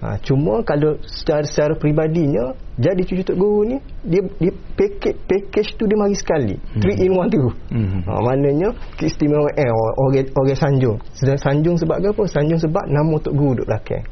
[0.03, 5.79] Ha, cuma kalau secara secara peribadinya jadi cucu tok guru ni dia dia package package
[5.79, 6.59] tu dia mari sekali.
[6.59, 6.81] Hmm.
[6.83, 7.39] Three in one tu.
[7.71, 8.03] Hmm.
[8.03, 10.99] Ha, maknanya keistimewaan eh, orang orang sanjung.
[11.15, 12.23] Sedang sanjung sebab apa?
[12.27, 14.03] Sanjung sebab nama tok guru duk belakang.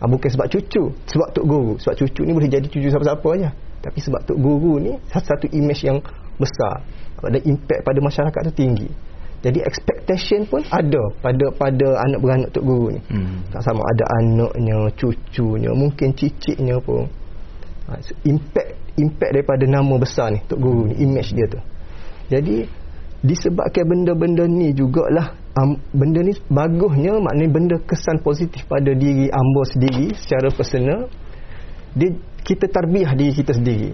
[0.00, 1.76] Ha, bukan sebab cucu, sebab tok guru.
[1.76, 3.50] Sebab cucu ni boleh jadi cucu siapa-siapa aja.
[3.84, 6.00] Tapi sebab tok guru ni satu image yang
[6.40, 6.88] besar.
[7.20, 8.88] Ada impact pada masyarakat tu tinggi.
[9.38, 13.00] Jadi expectation pun ada pada pada anak beranak tok guru ni.
[13.06, 13.46] Hmm.
[13.54, 17.06] Tak sama ada anaknya, cucunya, mungkin cicitnya pun.
[17.86, 21.60] Ha, impact impact daripada nama besar ni tok guru ni, image dia tu.
[22.28, 22.66] Jadi
[23.22, 29.62] disebabkan benda-benda ni jugalah um, benda ni bagusnya maknanya benda kesan positif pada diri ambo
[29.66, 31.10] sendiri secara personal
[31.98, 33.90] dia kita tarbiah diri kita sendiri.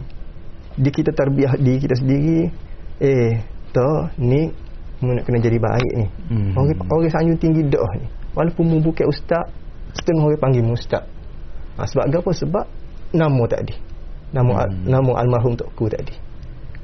[0.75, 2.49] Di kita tarbiah diri kita sendiri
[3.01, 4.64] eh to ni
[5.05, 6.07] mu nak kena jadi baik ni.
[6.33, 6.53] Hmm.
[6.57, 8.09] Orang orang sanjung tinggi dah ni.
[8.35, 9.47] Walaupun mu bukan ustaz,
[9.95, 11.05] setengah orang panggil mu ustaz.
[11.77, 12.31] Ha, sebab apa?
[12.33, 12.65] Sebab
[13.13, 13.77] nama tadi.
[14.33, 14.89] Nama hmm.
[14.89, 16.17] nama almarhum tokku tadi.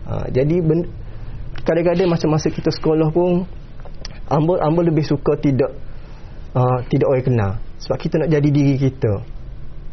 [0.07, 0.61] Ha, jadi
[1.65, 3.45] kadang-kadang masa-masa kita sekolah pun
[4.31, 5.75] ambo ambo lebih suka tidak
[6.55, 7.53] uh, tidak orang kenal
[7.83, 9.13] sebab kita nak jadi diri kita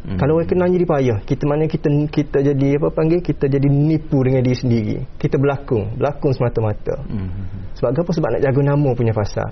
[0.08, 0.15] Hmm.
[0.15, 1.17] Kalau orang kenal jadi payah.
[1.28, 3.20] Kita mana kita kita jadi apa panggil?
[3.20, 4.98] Kita jadi nipu dengan diri sendiri.
[5.20, 6.96] Kita berlakon, berlakon semata-mata.
[7.12, 7.28] Hmm.
[7.76, 8.12] Sebab apa?
[8.15, 9.43] Sebab nak jaga nama punya fasa.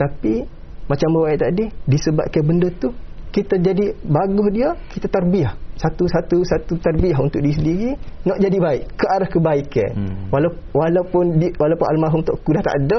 [0.00, 0.48] Tapi
[0.88, 2.88] macam bawa tadi, disebabkan benda tu
[3.28, 5.52] kita jadi bagus dia, kita terbiah.
[5.76, 7.90] Satu-satu satu terbiah untuk diri sendiri
[8.24, 9.90] nak jadi baik ke arah kebaikan.
[9.94, 10.16] Hmm.
[10.32, 12.98] Walaupun walaupun di, walaupun almarhum tok dah tak ada,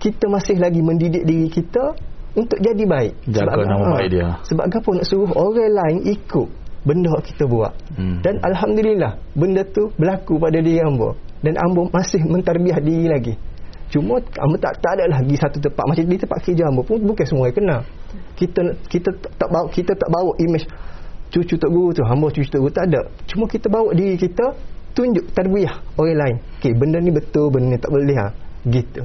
[0.00, 1.94] kita masih lagi mendidik diri kita
[2.32, 3.12] untuk jadi baik.
[3.28, 4.28] Jaga Sebab- nama ha, baik dia.
[4.48, 6.48] Sebab apa nak suruh orang lain ikut
[6.82, 7.72] benda kita buat.
[7.94, 8.18] Hmm.
[8.24, 11.14] Dan alhamdulillah benda tu berlaku pada diri hamba
[11.44, 13.34] dan hamba masih mentarbiah diri lagi.
[13.92, 17.24] Cuma hamba tak tak ada lagi satu tempat macam di tempat kerja hamba pun bukan
[17.28, 17.80] semua yang kenal.
[18.34, 20.66] Kita kita tak- tak bawa kita tak bawa image
[21.32, 23.00] cucu tok guru tu hamba cucu tok guru tak ada.
[23.28, 24.56] Cuma kita bawa diri kita
[24.96, 26.36] tunjuk tarbiah orang lain.
[26.60, 28.28] Okey benda ni betul benda ni tak boleh ha.
[28.62, 29.02] Gitu.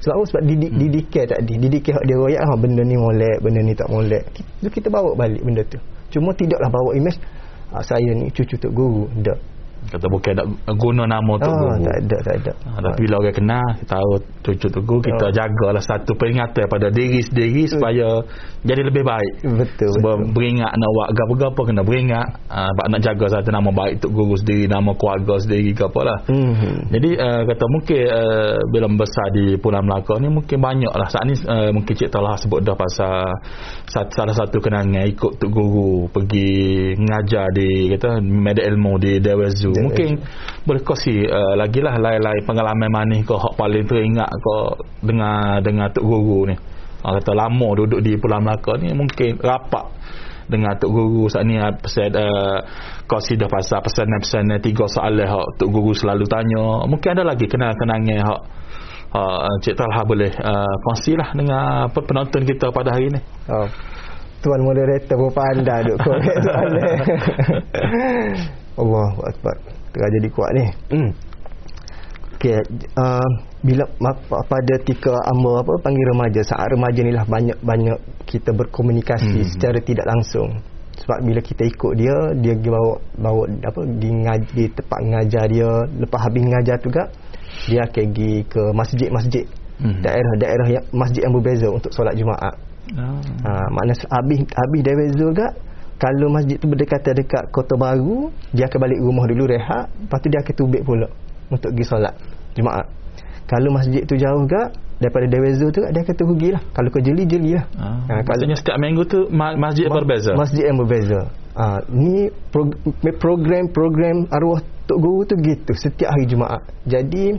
[0.00, 0.24] Sebab apa?
[0.32, 0.80] Sebab didik, Hmm.
[0.80, 1.54] didikan tadi.
[1.60, 4.24] Didikan hak dia royak ha, benda ni molek, benda ni tak molek.
[4.32, 5.76] Kita, kita bawa balik benda tu.
[6.10, 7.20] Cuma tidaklah bawa image
[7.70, 9.06] ah, saya ni cucu tok guru.
[9.20, 9.38] Tak.
[9.80, 11.88] Kata bukan nak guna nama tu Ah, guru.
[11.88, 12.52] tak ada, tak ada.
[12.68, 14.10] Ha, tapi bila orang kenal, kita tahu
[14.44, 15.32] cucu tu guru, kita Oh.
[15.32, 18.20] jagalah satu peringatan pada diri sendiri supaya
[18.60, 19.32] jadi lebih baik.
[19.56, 20.32] Betul, Sebab betul.
[20.36, 22.28] beringat nak buat gapo-gapo kena beringat.
[22.52, 26.18] Ha, nak jaga satu nama baik tu guru sendiri, nama keluarga sendiri ke apa lah.
[26.28, 26.76] Hmm.
[26.92, 31.24] Jadi uh, kata mungkin uh, bila membesar di Pulau Melaka ni mungkin banyak lah saat
[31.24, 33.32] ni uh, mungkin Cik Talah sebut dah pasal
[33.88, 39.48] sat, salah satu kenangan ikut Tok Guru pergi mengajar di kata media ilmu di Dewa
[39.50, 40.10] Zoo Dewa mungkin
[40.66, 45.86] boleh kongsi uh, lagi lah lain-lain pengalaman manis kau hak paling teringat kau dengan dengan
[45.94, 49.86] Tok Guru ni uh, kata lama duduk di Pulau Melaka ni mungkin rapat
[50.50, 52.58] dengan Tok Guru saat ni uh, pesan uh,
[53.06, 58.26] kau dah pasal pesanan-pesanan tiga soalan hak Tok Guru selalu tanya mungkin ada lagi kenal-kenangan
[58.26, 58.40] hak
[59.14, 63.66] uh, Cik Talha boleh uh, kongsilah dengan apa, penonton kita pada hari ni Oh.
[64.40, 66.84] Tuan moderator pun pandai duk korek soalan.
[68.80, 69.54] Allahu akbar.
[69.92, 70.64] Tengah jadi kuat ni.
[70.90, 71.10] Hmm.
[72.40, 72.56] Okey,
[72.96, 73.84] uh, bila
[74.24, 79.50] pada tika amba apa panggil remaja, saat remaja ni lah banyak-banyak kita berkomunikasi Hmm.
[79.52, 80.56] secara tidak langsung.
[81.00, 85.44] Sebab bila kita ikut dia, dia pergi bawa bawa apa di ngaji di tempat ngajar
[85.52, 87.08] dia, lepas habis ngajar tu gak
[87.68, 89.44] dia akan pergi ke masjid-masjid.
[89.80, 90.00] Hmm.
[90.00, 92.52] Daerah-daerah yang masjid yang berbeza untuk solat Jumaat.
[92.96, 93.20] ah.
[93.44, 95.52] Ha, makna habis habis dari Zul gak
[96.00, 100.32] kalau masjid tu berdekatan dekat Kota Baru, dia akan balik rumah dulu rehat, lepas tu
[100.32, 101.08] dia akan tubik pula
[101.52, 102.14] untuk pergi solat
[102.56, 102.88] Jumaat.
[103.44, 106.62] Kalau masjid tu jauh gak daripada Dewa Zul tu dia akan terrugi lah.
[106.72, 107.66] Kalau kau jeli jeli lah.
[107.76, 107.98] Ah.
[108.08, 111.20] Ha, kalau Maksudnya setiap minggu tu ma- masjid ma- berbeza Masjid yang berbeza.
[111.58, 112.78] Ha, ni prog-
[113.18, 116.62] program-program arwah Tok Guru tu gitu setiap hari Jumaat.
[116.86, 117.36] Jadi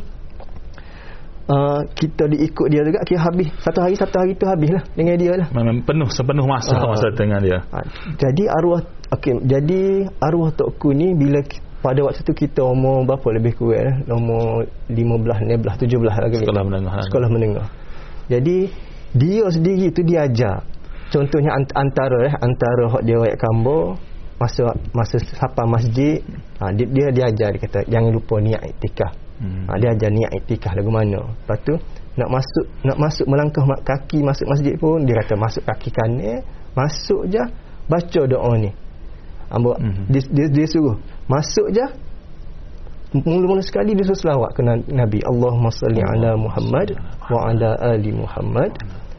[1.52, 5.16] uh, kita diikut dia juga kira habis satu hari satu hari tu habis lah dengan
[5.16, 5.48] dia lah.
[5.52, 6.88] memang penuh sepenuh masa Ah.
[6.88, 7.78] masa dengan dia Ha,
[8.18, 9.82] jadi arwah okey jadi
[10.18, 11.44] arwah tokku ni bila
[11.82, 14.14] pada waktu tu kita umur berapa lebih kurang eh?
[14.14, 16.94] umur 15 16 17 lagi Sekolah menengah.
[17.04, 17.68] sekolah menengah
[18.28, 18.58] jadi
[19.12, 20.64] dia sendiri tu dia ajar
[21.10, 24.00] contohnya ant- antara eh antara hak dia ayat kambo
[24.38, 26.24] masa masa sapa masjid
[26.58, 29.12] ha, dia, dia dia ajar dia kata jangan lupa niat iktikaf
[29.42, 29.66] Hmm.
[29.66, 31.18] ha, dia ajar niat iktikaf lagu mana.
[31.18, 31.74] Lepas tu
[32.14, 36.46] nak masuk nak masuk melangkah kaki masuk masjid pun dia kata masuk kaki kanan
[36.78, 37.42] masuk je
[37.90, 38.70] baca doa ni.
[39.52, 40.08] Ambo, Mhm.
[40.14, 40.96] dia, dia, dia suruh
[41.28, 41.86] masuk je.
[43.12, 45.20] Mula-mula sekali dia suruh selawat ke Na- Nabi.
[45.28, 46.96] Allahumma salli ala Muhammad
[47.28, 48.72] wa ala ali Muhammad.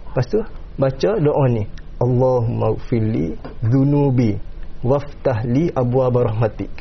[0.09, 0.41] Lepas tu
[0.81, 1.67] baca doa ni.
[2.01, 4.39] Allahumma gfirli dhunubi
[4.81, 6.73] waftah li abwaab rahmatik.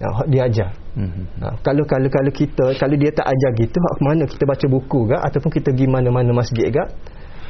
[0.00, 1.24] Ya, dia ajar Hmm.
[1.38, 5.16] Ha, kalau kalau kalau kita kalau dia tak ajar gitu mana kita baca buku ke
[5.16, 6.84] ataupun kita pergi mana-mana masjid ke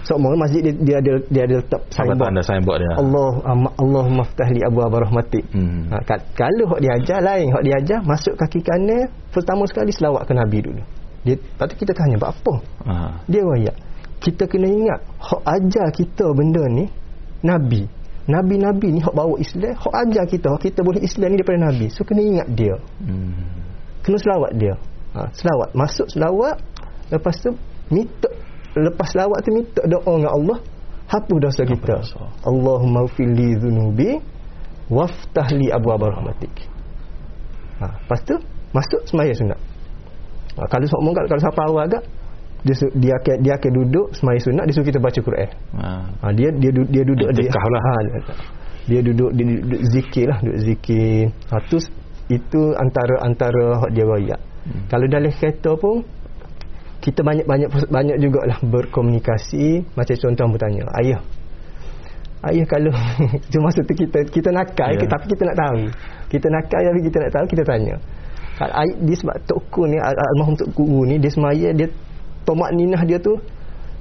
[0.00, 4.24] semua masjid dia, dia ada dia ada letak signboard tanda signboard dia Allah um, Allahumma
[4.24, 5.88] ftah li abwaab rahmatik Hmm.
[5.88, 9.92] ha, ka- kalau hak dia ajar lain hak dia ajar masuk kaki kanan pertama sekali
[9.92, 10.82] selawat ke nabi dulu
[11.20, 12.54] dia patut kita tanya buat apa
[12.88, 13.12] Ah.
[13.28, 13.76] dia royak
[14.20, 16.84] kita kena ingat hak ajar kita benda ni
[17.40, 17.84] nabi
[18.30, 21.86] Nabi-Nabi ni hak bawa Islam hak ajar kita kita boleh Islam ni daripada Nabi.
[21.90, 22.74] So kena ingat dia.
[23.02, 23.34] Hmm.
[24.06, 24.74] kena selawat dia.
[25.18, 25.68] Ha, selawat.
[25.74, 26.56] Masuk selawat
[27.10, 27.50] lepas tu
[27.90, 28.30] minta
[28.78, 30.58] lepas selawat tu minta doa dengan Allah
[31.10, 31.94] hapus dosa kita.
[32.46, 34.22] Allahumma fili dhunubi
[34.86, 36.54] waftah li abwaab rahmatik.
[37.82, 38.38] Ha, lepas tu
[38.70, 39.58] masuk semaya sunat.
[40.54, 42.02] Ha, kalau sok kalau siapa awal agak
[42.60, 45.48] dia dia akan dia akan duduk semaya sunat dia suruh kita baca Quran
[45.80, 46.04] Ah.
[46.20, 47.82] ha, dia dia dia duduk dia Iktikaf lah.
[47.82, 48.12] ha, dia,
[48.84, 51.78] dia duduk dia duduk zikir lah duduk zikir ha, tu
[52.28, 54.84] itu antara antara hak dia royak Hmm.
[54.92, 56.04] kalau dalam kereta pun
[57.00, 61.20] kita banyak banyak banyak jugalah berkomunikasi macam contoh aku tanya ayah
[62.44, 62.92] ayah kalau
[63.52, 65.08] cuma masa tu kita kita nakal yeah.
[65.08, 65.78] tapi kita nak tahu
[66.28, 67.94] kita nakal tapi kita nak tahu kita tanya
[68.60, 71.88] ayah, dia sebab tokku ni al- almarhum tok guru ni dia semaya dia
[72.44, 73.36] tomak ninah dia tu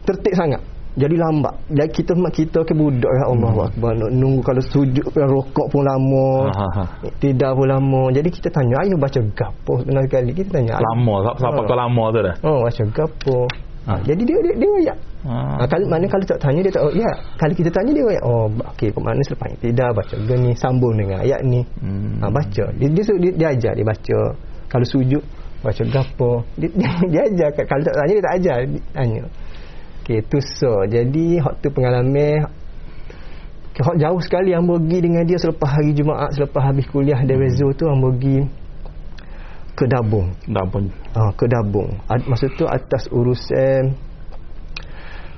[0.04, 0.62] tertib sangat
[0.97, 3.67] jadi lambat dan kita kita ke budak ya Allah Hmm.
[3.69, 7.08] akbar nak nunggu kalau sujud rokok pun lama Ha, ha, ha.
[7.21, 11.62] tidak pun lama jadi kita tanya ayah baca gapo sebenarnya kali kita tanya Lama, siapa
[11.62, 11.67] Ha.
[11.69, 12.36] kau lama tu dah?
[12.43, 13.39] Oh, baca gapo.
[13.88, 14.97] Ha, jadi dia dia, dia royak.
[15.25, 15.65] Ha.
[15.65, 17.15] kalau mana kalau tak tanya dia tak royak.
[17.38, 18.23] Kalau kita tanya dia royak.
[18.28, 19.58] Oh, okey, ke mana selepas ini?
[19.71, 20.15] Tidak baca.
[20.19, 21.62] Gini sambung dengan ayat ni.
[21.82, 22.21] Hmm.
[22.21, 22.63] Ha, baca.
[22.75, 24.19] Dia, dia, dia, dia ajar dia baca.
[24.67, 25.23] Kalau sujud
[25.59, 26.43] baca gapo.
[26.55, 27.49] Dia, dia, dia ajar.
[27.67, 28.57] Kalau tak tanya dia tak ajar.
[28.65, 29.23] Dia tanya.
[30.03, 30.73] Okey, tu so.
[30.89, 32.49] Jadi hak tu pengalaman
[33.79, 37.71] hak jauh sekali yang pergi dengan dia selepas hari Jumaat selepas habis kuliah di Rezo
[37.71, 38.43] tu yang pergi
[39.79, 40.91] ke Dabung Dah pun.
[41.15, 43.95] ha, ke Dabung Ad, masa tu atas urusan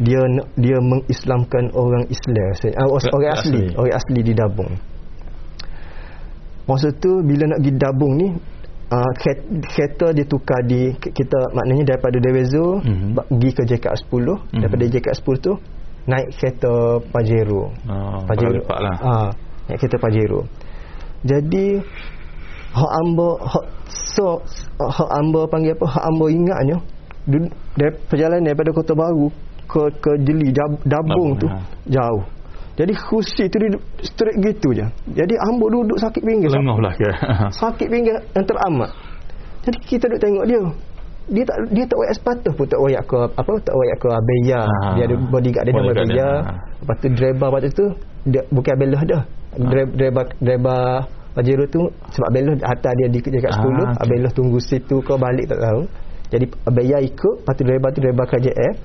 [0.02, 0.22] dia
[0.58, 3.78] dia mengislamkan orang Islam uh, orang asli, asli.
[3.78, 4.74] orang asli di Dabung
[6.66, 8.28] masa tu bila nak pergi Dabung ni
[8.92, 9.12] uh,
[9.66, 12.86] kereta dia tukar di kita maknanya daripada Dewezo Mhm.
[12.86, 13.12] mm-hmm.
[13.32, 14.60] pergi ke JKS 10 mm-hmm.
[14.60, 15.54] daripada JKS 10 tu
[16.02, 16.74] naik kereta
[17.10, 18.96] Pajero Oh, Pajero lepak lah.
[19.00, 19.14] ha,
[19.66, 20.42] naik kereta Pajero
[21.22, 21.80] jadi
[22.72, 23.66] hak amba hak
[24.16, 24.40] so
[24.80, 26.78] hak amba panggil apa hak amba ingatnya
[27.78, 29.30] dari perjalanan daripada Kota Baru
[29.70, 31.60] ke ke Jeli Dab, Dabung, Dabung tu ha.
[31.86, 32.24] jauh
[32.80, 33.70] jadi kursi tu dia
[34.02, 34.86] straight gitu je.
[35.12, 36.50] Jadi amba duduk sakit pinggir.
[36.50, 37.16] Lengah lah kira.
[37.62, 38.90] sakit pinggir yang teramat.
[39.68, 40.62] Jadi kita duduk tengok dia.
[41.32, 44.62] Dia tak dia tak wayak sepatah pun tak wayak ke apa tak wayak ke abeya
[44.66, 44.94] Ah.
[44.98, 46.58] dia ada bodyguard dia nama dia, abeya ah.
[46.82, 47.86] lepas tu driver lepas tu
[48.26, 49.24] dia bukan belah dah
[49.56, 50.84] driver driver driver
[51.32, 51.82] Pajero tu
[52.12, 54.08] sebab belah atas dia di dekat 10 Ah, ah, okey.
[54.12, 55.82] belah tunggu situ ke balik tak tahu.
[56.34, 58.76] Jadi abeya ikut lepas tu driver tu driver KJF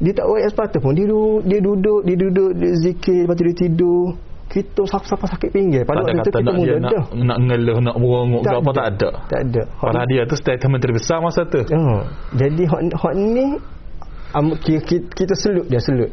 [0.00, 3.44] dia tak wayak sepatah pun dia duduk dia duduk dia duduk dia zikir lepas tu
[3.44, 4.04] dia tidur
[4.50, 7.04] kita siapa sakit pinggir pada ada waktu tu kata kita nak dia mula nak, dah
[7.22, 9.10] nak ngeluh, nak berongok ke apa tak ada.
[9.30, 11.62] tak ada Padahal dia tu statement terbesar masa tu.
[11.62, 11.80] Ha,
[12.34, 13.46] jadi hot, hot ni
[14.34, 16.10] um, kita, kita, kita selut dia selut.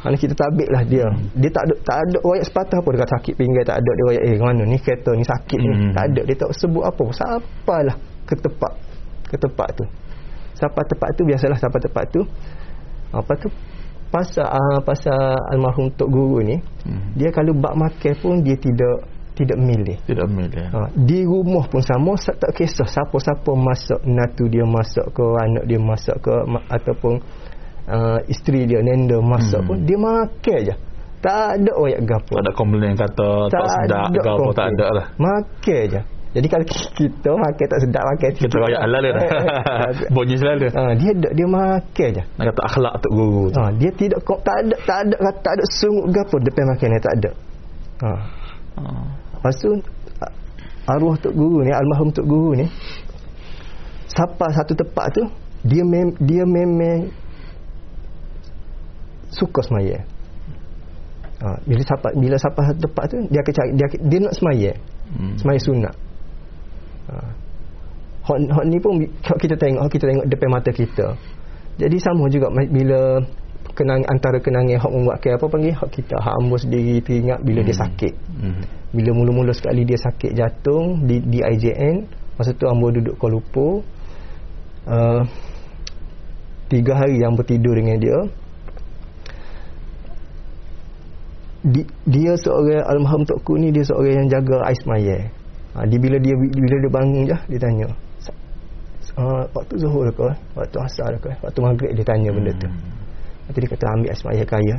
[0.00, 1.04] Mana kita tabik lah dia.
[1.36, 4.22] Dia tak ada tak ada royak sepatah pun dekat sakit pinggir tak ada dia royak
[4.22, 5.68] eh mana ni kereta ni sakit ni.
[5.74, 5.92] Hmm.
[5.92, 7.12] Tak ada dia tak sebut apa pun.
[7.12, 8.72] Siapalah ke tempat
[9.28, 9.84] ke tempat tu.
[10.56, 12.22] Siapa tempat tu biasalah siapa tempat tu.
[13.12, 13.48] Apa tu
[14.08, 15.14] pasal uh, pasal
[15.48, 17.12] almarhum Tok Guru ni Hmm.
[17.12, 19.96] dia kalau bak makan pun dia tidak tidak milih.
[20.02, 20.68] Tidak milih.
[20.68, 25.64] Ha, di rumah pun sama sa- tak kisah siapa-siapa masak natu dia masak ke anak
[25.64, 27.20] dia masak ke ma- ataupun
[27.86, 29.66] uh, isteri dia nenda masak Hmm.
[29.66, 30.74] pun dia makan je
[31.20, 35.06] tak ada oyak gapo Tak ada komplain kata tak, sedap ke apa tak ada lah.
[35.16, 36.62] makan je jadi kalau
[36.98, 39.12] kita makan tak sedap makan Kita royak halal dia.
[40.08, 40.66] Bunyi selalu.
[40.70, 43.58] ha, dia ada dia makan je Nak kata akhlak tok guru tu.
[43.58, 47.00] ha, dia tidak ko- tak ada tak ada tak ada sungut gapo depan makan ni
[47.00, 47.30] tak ada
[48.00, 48.12] ha
[48.80, 49.04] Ah.
[49.34, 49.68] Lepas tu
[50.18, 50.36] a-
[50.88, 52.66] arwah Tok Guru ni, almarhum Tok Guru ni
[54.08, 55.22] siapa satu tempat tu
[55.60, 57.12] dia mem, dia memang
[59.30, 60.00] suka semaya.
[61.40, 64.70] Ha, bila siapa bila siapa satu tempat tu dia akan cari dia dia nak semaya.
[65.10, 65.34] Hmm.
[65.36, 65.94] Semaya sunat.
[67.10, 67.18] Ha.
[68.20, 71.06] Hak, hak ni pun hak kita tengok hak kita tengok depan mata kita.
[71.80, 73.18] Jadi sama juga bila
[73.74, 77.76] kenang antara kenangan hak membuatkan apa panggil hak kita hak ambo sendiri teringat bila dia
[77.76, 78.64] sakit Hmm.
[78.96, 82.08] bila mula-mula sekali dia sakit jantung di, di IJN
[82.40, 83.84] masa tu ambo duduk Kuala Lumpur
[84.88, 85.22] uh,
[86.72, 88.18] tiga hari yang bertidur dengan dia
[91.60, 95.28] di, dia seorang almarhum Tok Ku ni dia seorang yang jaga ais maya
[95.74, 97.88] ha, dia bila dia bila dia bangun je dia tanya.
[99.18, 100.22] Uh, waktu zuhur ke
[100.54, 102.68] waktu asar ke waktu maghrib dia tanya benda tu.
[102.70, 104.76] Lepas tu dia kata ambil ais maya kaya.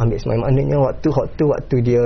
[0.00, 2.04] Ambil ais maya maknanya waktu waktu waktu dia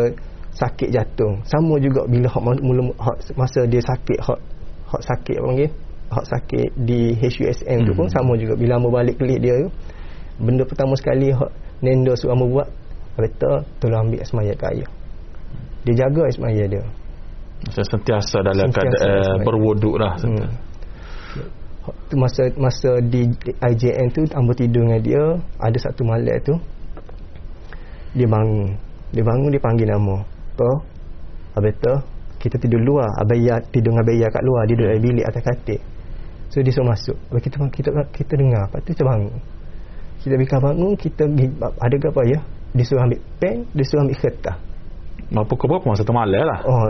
[0.59, 1.39] sakit jantung.
[1.47, 4.41] Sama juga bila hak mula hak masa dia sakit hak
[4.91, 5.71] hak sakit apa panggil?
[6.11, 8.15] Hak sakit di HUSM tu pun Hmm.
[8.15, 8.59] sama juga.
[8.59, 9.71] Bila hamba balik kelik dia tu
[10.43, 12.69] benda pertama sekali hak nendo suruh hamba buat
[13.15, 14.87] kata tolong ambil asmaya kaya.
[15.87, 16.83] Dia jaga asmaya dia
[17.71, 20.14] sentiasa dalam Sentiasa keadaan berwuduk lah.
[20.21, 20.49] hmm.
[22.09, 23.29] Tu masa masa di
[23.61, 25.25] IJN tu hamba tidur dengan dia
[25.61, 26.57] ada satu malam tu
[28.14, 28.73] dia bangun.
[29.12, 30.17] Dia bangun dia panggil nama.
[30.55, 30.71] Apa?
[31.61, 31.95] Abeta
[32.40, 33.11] kita tidur luar.
[33.21, 34.62] Abaya tidur dengan Abaya kat luar.
[34.64, 35.81] Dia duduk dalam bilik atas katil.
[36.49, 37.17] So dia suruh masuk.
[37.29, 38.64] Lepas kita kita kita dengar.
[38.71, 39.40] Lepas tu kita bangun.
[40.23, 41.25] Kita bila bangun kita
[41.61, 42.38] ada ke apa ya?
[42.73, 44.57] Dia suruh ambil pen dia suruh ambil kertas.
[45.35, 46.61] Apa ke berapa masa tu malam lah.
[46.64, 46.87] Oh,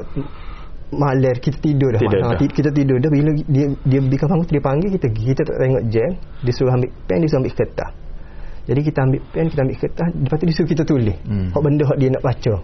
[0.97, 2.01] malam kita tidur dah.
[2.01, 2.49] Tidur ha, dah.
[2.49, 5.07] kita tidur dah bila dia dia bila bangun dia panggil kita.
[5.11, 6.11] Kita tak tengok jam,
[6.43, 7.91] dia suruh ambil pen, dia suruh ambil kertas.
[8.65, 11.17] Jadi kita ambil pen, kita ambil kertas, lepas tu dia suruh kita tulis.
[11.29, 11.49] Hmm.
[11.53, 12.55] Hak benda hak dia nak baca.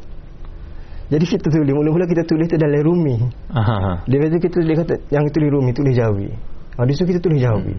[1.10, 3.18] Jadi kita tulis, mula-mula kita tulis tu dalam rumi.
[3.50, 4.06] Aha.
[4.06, 6.30] Dia kata kita dia kata yang tulis rumi tulis Jawi.
[6.78, 7.74] Ha, dia suruh kita tulis Jawi.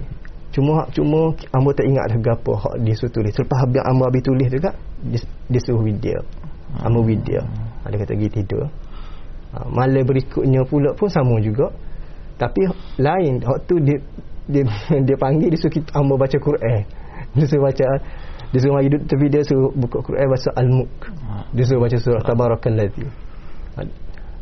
[0.52, 3.32] Cuma cuma ambo tak ingat dah gapo hak dia suruh tulis.
[3.32, 4.76] Selepas habis ambo habis tulis dekat
[5.08, 6.20] dia, dia suruh video.
[6.84, 7.42] Ambo video.
[7.82, 8.68] Ha, dia kata pergi tidur.
[9.52, 11.68] Ha, malam berikutnya pula pun sama juga.
[12.40, 12.66] Tapi
[12.98, 14.00] lain hak tu dia
[14.52, 14.64] dia
[15.08, 16.84] dia panggil dia suruh kita hamba baca Quran
[17.38, 17.88] dia suruh baca
[18.52, 20.94] dia suruh mari duduk tepi dia suruh buka Quran baca Al-Mulk
[21.56, 23.08] dia suruh baca surah Tabarakalladzi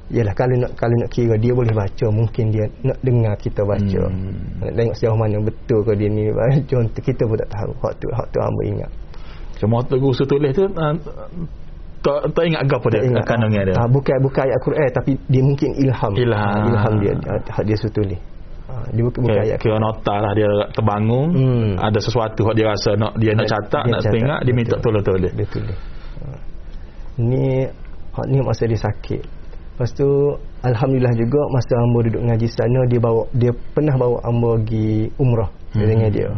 [0.09, 4.01] Yalah kalau nak kalau nak kira dia boleh baca mungkin dia nak dengar kita baca.
[4.09, 4.57] Hmm.
[4.57, 6.33] Nak tengok sejauh mana betul ke dia ni
[6.73, 7.71] contoh kita pun tak tahu.
[7.77, 8.91] Hak tu hak tu hamba ingat.
[9.61, 10.97] Cuma tu guru tulis tu uh,
[11.99, 13.75] tak tak ingat apa dia ingat, kandungnya dia.
[13.75, 16.13] Ah bukan bukan ayat Quran tapi dia mungkin ilham.
[16.15, 17.13] Ilham, ah, ilham dia
[17.51, 18.19] hak dia tulis.
[18.69, 19.57] Ah, dia bukan bukan ayat.
[19.59, 21.71] Kira nota lah dia terbangun hmm.
[21.75, 24.75] ada sesuatu hak dia rasa nak dia nak catat dia nak catat, tengok dia minta
[24.79, 25.33] tolong tulis.
[25.35, 25.77] Dia tulis.
[27.19, 27.67] Ni
[28.15, 29.21] hak ni masa dia sakit.
[29.75, 30.07] Lepas tu
[30.63, 35.51] alhamdulillah juga masa hamba duduk ngaji sana dia bawa dia pernah bawa hamba pergi umrah
[35.75, 35.83] hmm.
[35.83, 36.29] dengan dia.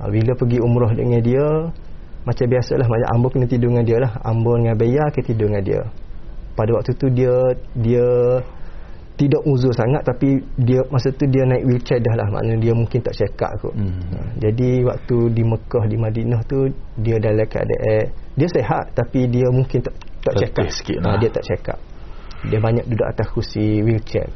[0.00, 1.44] Ha, bila pergi umrah dengan dia
[2.30, 4.12] macam biasalah macam hamba kena tidur dengan dia lah.
[4.22, 5.80] Hamba dengan bayar ke tidur dengan dia.
[6.54, 7.34] Pada waktu tu dia
[7.74, 8.06] dia
[9.20, 13.04] tidak uzur sangat tapi dia masa tu dia naik wheelchair dah lah maknanya dia mungkin
[13.04, 13.76] tak check up kot.
[13.76, 14.00] Hmm.
[14.16, 19.44] Ha, jadi waktu di Mekah di Madinah tu dia dalam keadaan dia sehat tapi dia
[19.52, 19.92] mungkin tak
[20.24, 20.64] tak check up.
[21.04, 21.80] Ha, dia tak check up
[22.48, 24.32] dia banyak duduk atas kursi wheelchair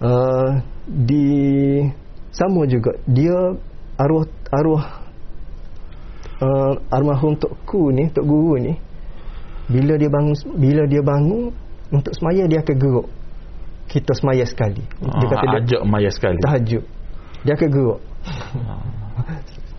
[0.00, 0.56] uh,
[0.88, 1.28] di
[2.32, 3.36] sama juga dia
[4.00, 5.01] arwah arwah
[6.42, 8.74] uh, almarhum tok ku ni tok guru ni
[9.70, 11.54] bila dia bangun bila dia bangun
[11.92, 13.08] untuk semaya dia akan geruk.
[13.86, 14.80] Kita semaya sekali.
[14.80, 16.38] Dia kata dia ajak semaya sekali.
[16.40, 16.84] Tahajud.
[17.44, 18.00] Dia akan geruk.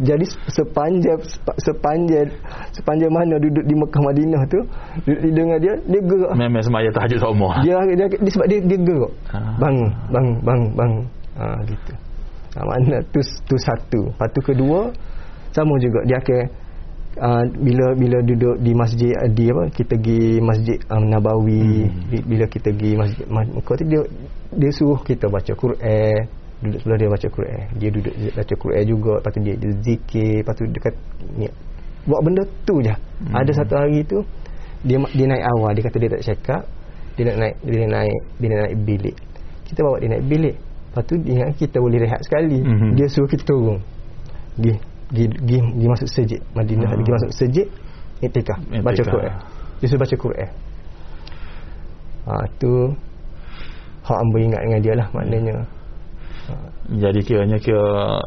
[0.01, 1.22] Jadi sepanjang
[1.61, 2.28] sepanjang
[2.74, 4.59] sepanjang mana duduk di Mekah Madinah tu
[5.05, 8.80] duduk dengan dia dia gerak memang semaya tahajud semua dia, dia, dia, sebab dia dia
[8.82, 9.53] gerak ha.
[9.61, 11.05] bangun bangun bangun bangun.
[11.38, 11.93] Ha, gitu.
[12.57, 14.01] Ha, mana tu tu satu.
[14.09, 14.80] Lepas tu kedua
[15.54, 16.41] sama juga dia akan
[17.22, 22.26] uh, bila bila duduk di masjid di apa kita pergi masjid um, Nabawi hmm.
[22.26, 24.01] bila kita pergi masjid Mekah tu dia
[24.54, 26.18] dia suruh kita baca Quran
[26.64, 30.34] duduk sebelah dia baca Quran dia duduk baca Quran juga lepas tu dia, dia zikir
[30.41, 30.93] lepas tu dekat
[31.36, 31.47] ni
[32.04, 33.34] buat benda tu je hmm.
[33.36, 34.24] ada satu hari tu
[34.84, 36.62] dia dia naik awal dia kata dia tak cakap
[37.14, 39.16] dia nak naik dia naik dia nak naik bilik
[39.68, 42.91] kita bawa dia naik bilik lepas tu dia kita boleh rehat sekali hmm.
[42.95, 43.80] dia suruh kita turun
[44.56, 46.97] pergi pergi, pergi, pergi masuk sejid Madinah hmm.
[46.97, 47.68] pergi masuk sejid
[48.26, 49.34] etika baca Quran.
[49.78, 50.49] Dia suruh baca Quran.
[52.24, 52.72] Ha, tu
[54.03, 55.55] hak ambo ingat dengan dia lah maknanya
[56.84, 58.19] jadi kiranya kira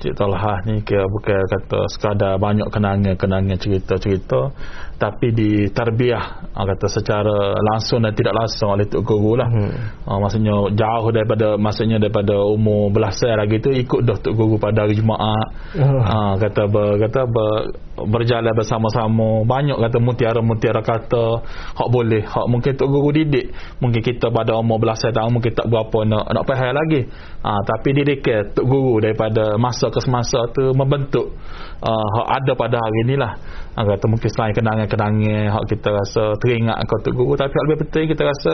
[0.00, 4.56] Cik Talha ni kira bukan kata sekadar banyak kenangan-kenangan cerita-cerita
[5.00, 9.48] tapi di tarbiyah ah, kata secara langsung dan tidak langsung oleh Tok Guru lah.
[9.48, 9.72] Hmm.
[10.04, 14.84] uh, maksudnya jauh daripada maksudnya daripada umur belasan lagi tu ikut dah Tok Guru pada
[14.84, 15.46] hari Jumaat.
[15.72, 16.04] Uh.
[16.04, 17.72] uh, kata ber, kata ber,
[18.12, 19.40] berjalan bersama-sama.
[19.48, 21.48] Banyak kata mutiara-mutiara kata
[21.80, 23.56] hak boleh hak mungkin Tok Guru didik.
[23.80, 27.08] Mungkin kita pada umur belasan tahun mungkin tak berapa nak nak faham lagi.
[27.40, 31.34] Uh, tapi tapi didikan Tok Guru daripada masa ke semasa tu membentuk
[31.82, 33.34] uh, ada pada hari inilah
[33.74, 38.14] uh, kata mungkin selain kenangan-kenangan hak kita rasa teringat kau Tok Guru tapi lebih penting
[38.14, 38.52] kita rasa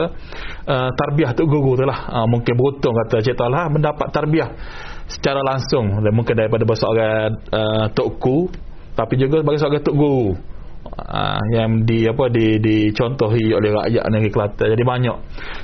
[0.65, 2.09] uh, tarbiah Tok Guru tu lah.
[2.09, 4.49] Uh, mungkin beruntung kata Cik Talha mendapat tarbiah
[5.05, 6.01] secara langsung.
[6.01, 8.49] Mungkin daripada seorang uh, Tok Ku
[8.97, 10.56] tapi juga sebagai seorang Tok Guru
[10.91, 14.67] uh, yang di apa di dicontohi oleh rakyat negeri Kelantan.
[14.73, 15.17] Jadi banyak.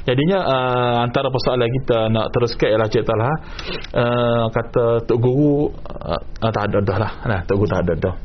[0.03, 3.33] Jadinya uh, antara persoalan kita nak teruskan ialah Cik Talha.
[3.95, 6.19] Uh, kata Tok Guru uh,
[6.51, 7.11] tak ada dah lah.
[7.27, 8.15] Nah, Tok Guru tak ada dah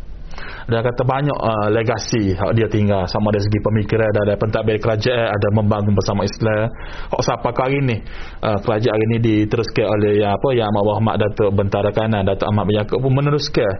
[0.68, 3.08] dia kata banyak uh, legasi hak dia tinggal.
[3.08, 6.68] Sama dari segi pemikiran ada pentadbir kerajaan ada membangun bersama Islam.
[7.08, 7.96] Hak siapa kali ni?
[8.44, 12.52] Uh, kerajaan hari ni diteruskan oleh yang apa yang Amat Muhammad Datuk Bentara Kanan Datuk
[12.52, 13.72] Ahmad bin Yaakob pun meneruskan.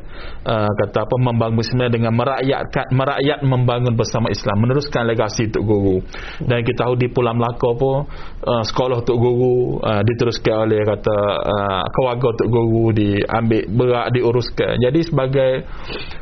[0.49, 4.57] Uh, kata apa membangun Islam dengan merakyatkan merakyat membangun bersama Islam.
[4.65, 6.01] Meneruskan legasi Tok Guru.
[6.41, 8.09] Dan kita tahu di Pulau Melaka pun
[8.49, 14.81] uh, sekolah Tok Guru uh, diteruskan oleh kata uh, keluarga Tok Guru diambil berat diuruskan.
[14.81, 15.69] Jadi sebagai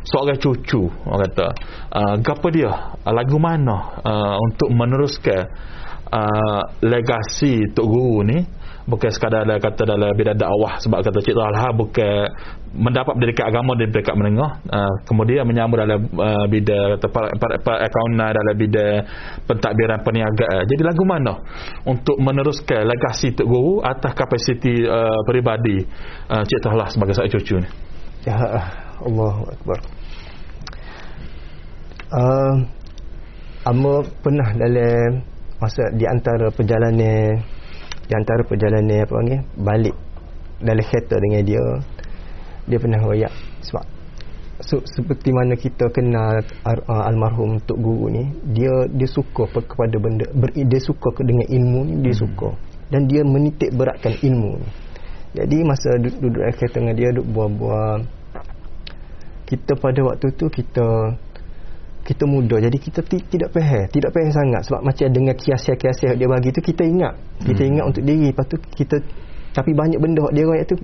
[0.02, 1.48] seorang cucu cucu orang kata.
[1.92, 2.72] Uh, apa dia?
[3.04, 4.00] Uh, lagu mana?
[4.00, 5.52] Uh, untuk meneruskan
[6.12, 8.38] uh, legasi Tok Guru ni
[8.86, 12.30] bukan sekadar dalam kata dalam bidang dakwah sebab kata Cik Talha bukan
[12.76, 14.62] mendapat pendidikan agama dari dekat menengah.
[14.70, 19.02] Uh, kemudian menyambut dalam uh, bidang kata akauntan dalam bidang
[19.44, 20.62] pentadbiran perniagaan.
[20.70, 21.34] Jadi lagu mana?
[21.82, 25.82] Untuk meneruskan legasi Tok Guru atas kapasiti uh, peribadi
[26.30, 27.68] uh, Cik Talha sebagai seorang cucu ni.
[28.26, 28.38] Ya
[28.96, 29.95] Allah Akbar
[32.12, 32.54] uh,
[33.66, 35.26] Amba pernah dalam
[35.58, 37.34] masa di antara perjalanan
[38.06, 39.96] di antara perjalanan apa panggil balik
[40.62, 41.64] dalam kereta dengan dia
[42.70, 43.32] dia pernah royak
[43.66, 43.84] sebab
[44.62, 50.26] so, seperti mana kita kenal uh, almarhum Tok Guru ni dia dia suka kepada benda
[50.30, 52.22] ber, dia suka dengan ilmu ni dia hmm.
[52.22, 52.50] suka
[52.86, 54.68] dan dia menitik beratkan ilmu ni
[55.36, 57.98] Jadi masa duduk, duduk dalam kereta dengan dia duduk bual-bual
[59.46, 60.86] kita pada waktu tu kita
[62.06, 66.28] kita muda jadi kita ti- tidak faham tidak faham sangat sebab macam dengan kiasiah-kiasiah dia
[66.30, 67.14] bagi tu kita ingat.
[67.42, 67.70] Kita Hmm.
[67.74, 68.30] ingat untuk diri.
[68.30, 68.96] Lepas tu kita
[69.50, 70.76] tapi banyak benda hak dia rakyat tu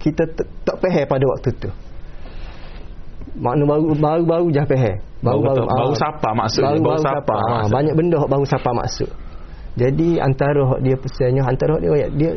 [0.00, 0.22] kita
[0.64, 1.68] tak faham pada waktu tu.
[3.36, 6.88] Makna baru baru baru je faham Baru kata- ah, baru sapa maksud dia, baru, baru
[6.88, 7.34] baru sapa sapa.
[7.36, 7.72] Ah, maksud.
[7.76, 9.10] banyak benda hak baru sapa maksud.
[9.76, 12.30] Jadi antara hak dia pesannya antara hak dia rakyat dia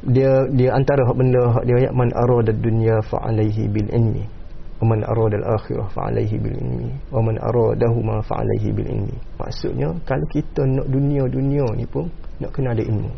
[0.00, 4.24] dia dia antara hak benda hak dia ayat man arada dunya fa alaihi bil ilmi
[4.80, 8.88] wa man arada al akhirah fa alaihi bil ilmi wa man aradahuma fa alaihi bil
[8.88, 12.08] ilmi maksudnya kalau kita nak dunia dunia ni pun
[12.40, 13.12] nak kena ada ilmu.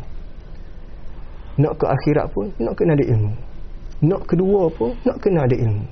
[1.63, 3.33] Nak ke akhirat pun nak kena ada ilmu.
[4.03, 5.85] Nak kedua pun nak kena ada ilmu.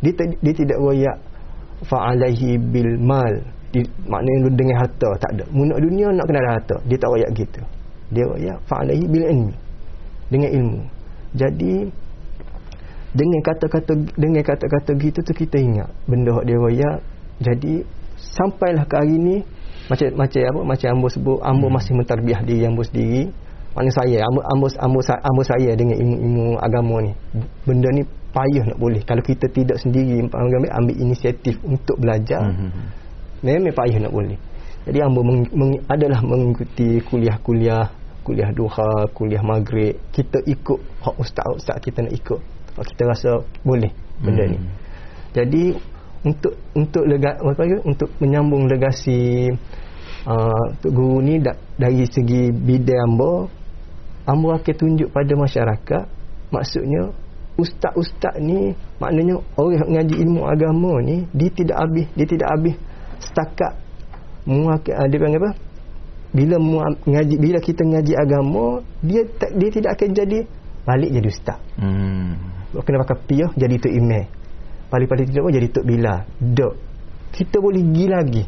[0.00, 1.16] Dia, dia tidak royak
[1.84, 3.36] fa alaihi bil mal
[3.70, 5.44] di, maknanya dengan harta tak ada.
[5.52, 6.76] Mu nak dunia nak kena ada harta.
[6.88, 7.60] Dia tak royak gitu.
[8.10, 9.54] Dia royak fa alaihi bil ilmi
[10.32, 10.80] dengan ilmu.
[11.36, 11.74] Jadi
[13.10, 16.98] dengan kata-kata dengan kata-kata gitu tu kita ingat benda hak dia royak.
[17.40, 17.74] Jadi
[18.16, 19.36] sampailah ke hari ni
[19.90, 21.74] macam macam apa macam ambo sebut ambo hmm.
[21.74, 23.34] masih mentarbiah diri ambo sendiri.
[23.74, 27.12] Mana saya ambo ambo ambo, sa- ambo saya dengan ilmu-ilmu agama ni.
[27.66, 32.46] Benda ni payah nak boleh kalau kita tidak sendiri ambil, ambil inisiatif untuk belajar.
[32.46, 32.70] Hmm.
[33.42, 34.38] Memang payah nak boleh.
[34.86, 37.90] Jadi ambo meng, meng, adalah mengikuti kuliah-kuliah,
[38.24, 39.98] kuliah duha, kuliah maghrib.
[40.08, 42.40] Kita ikut hak ustaz-ustaz kita nak ikut.
[42.76, 43.30] Hak kita rasa
[43.66, 43.90] boleh
[44.20, 44.52] benda Hmm.
[44.54, 44.58] ni.
[45.30, 45.64] Jadi
[46.20, 49.48] untuk untuk lega apa panggil untuk menyambung legasi
[50.28, 53.48] uh, Tok Guru ni da, dari segi bidang ambo
[54.28, 56.04] ambo akan tunjuk pada masyarakat
[56.52, 57.08] maksudnya
[57.56, 62.74] ustaz-ustaz ni maknanya orang yang ngaji ilmu agama ni dia tidak habis dia tidak habis
[63.20, 63.72] setakat
[64.44, 65.50] muak uh, dia panggil apa
[66.30, 70.38] bila mu, ngaji bila kita ngaji agama dia tak, dia tidak akan jadi
[70.84, 72.59] balik jadi ustaz Hmm.
[72.78, 74.24] Kena pakai piah jadi tok imam
[74.90, 76.74] paling-paling tidak pun jadi tok bila dok
[77.30, 78.44] kita boleh pergi lagi.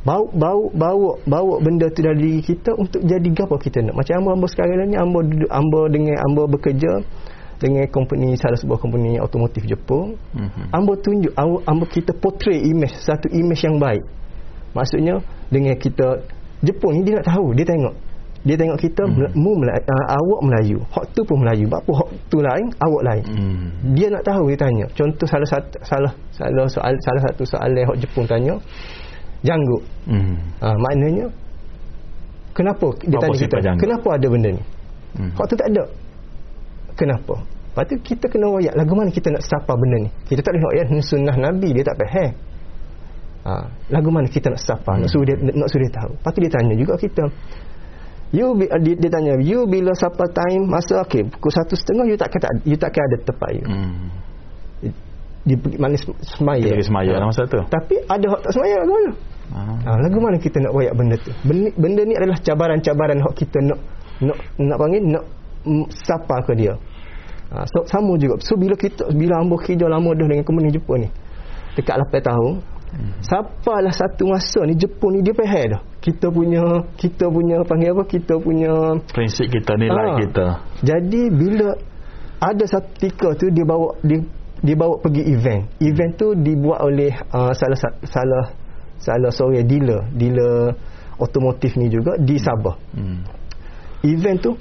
[0.00, 4.00] Bau bau bawa bawa benda tu dari diri kita untuk jadi gapo kita nak.
[4.00, 7.04] Macam ambo ambo sekarang ni ambo duduk ambo dengan ambo bekerja
[7.60, 10.16] dengan company salah sebuah company otomotif Jepun.
[10.32, 10.72] Hmm.
[10.72, 14.00] ambo tunjuk ambo, ambo kita portray image satu image yang baik.
[14.72, 15.20] Maksudnya
[15.52, 16.24] dengan kita
[16.64, 17.92] Jepun ni dia nak tahu dia tengok
[18.40, 19.36] dia tengok kita Mhm.
[19.36, 20.78] mu Melayu, uh, awak Melayu.
[20.88, 21.68] Hak tu pun Melayu.
[21.68, 23.24] Apa hak tu lain awak lain.
[23.28, 23.68] Hmm.
[23.92, 24.84] dia nak tahu dia tanya.
[24.96, 28.54] Contoh salah satu salah salah soal salah satu soalan hak Jepun tanya
[29.44, 29.82] janggut.
[30.08, 30.40] Hmm.
[30.60, 31.28] ha, maknanya
[32.56, 32.88] kenapa?
[33.04, 33.80] Dia Apa tanya kita janggut?
[33.84, 34.62] kenapa ada benda ni?
[35.20, 35.30] Hmm.
[35.36, 35.84] hak tu tak ada.
[36.96, 37.34] Kenapa?
[37.70, 40.10] Lepas tu kita kena royak lagu mana kita nak sapa benda ni?
[40.26, 41.68] Kita tak boleh ni sunnah Nabi.
[41.76, 42.30] Dia tak faham
[43.44, 43.52] ha,
[43.88, 44.96] lagu mana kita nak sapa?
[44.96, 45.12] Nak Hmm.
[45.12, 46.12] suruh dia nak suruh dia tahu.
[46.18, 47.22] Lepas tu dia tanya juga kita
[48.30, 52.14] You bi- dia, dia tanya you bila sapa time masa okey pukul satu setengah you
[52.14, 54.06] takkan tak you takkan ada tempat you Hmm.
[55.40, 56.62] di pergi mana sem- semaya.
[56.62, 57.58] Kita pergi semaya lah masa tu.
[57.64, 59.10] Tapi ada hak tak semaya lagu mana?
[59.50, 59.76] Ah.
[59.82, 61.32] Ha, lagu mana kita nak royak benda tu?
[61.42, 63.78] Benda, benda ni adalah cabaran-cabaran hak kita nak
[64.20, 65.24] nak nak panggil nak
[65.64, 66.76] mm, sapa ke dia.
[67.50, 68.38] Ha, so, sama juga.
[68.44, 71.08] So bila kita bila ambo kerja lama dah dengan company Jepun ni.
[71.74, 72.52] Dekat 8 tahun.
[72.90, 73.14] Hmm.
[73.22, 75.82] Siapalah satu masa ni Jepun ni dia faham dah.
[76.02, 76.62] Kita punya
[76.98, 78.02] kita punya panggil apa?
[78.04, 78.72] Kita punya
[79.14, 80.16] Prinsip kita, nilai Ah.
[80.18, 80.46] kita.
[80.82, 81.70] jadi bila
[82.40, 84.18] ada satu ketika tu dia bawa dia
[84.60, 85.62] dia bawa pergi event.
[85.78, 88.44] Event tu dibuat oleh uh, salah sa- salah
[89.00, 90.74] salah seorang dealer, dealer
[91.16, 92.76] otomotif ni juga di Sabah.
[92.92, 93.22] Hmm.
[94.02, 94.52] Event tu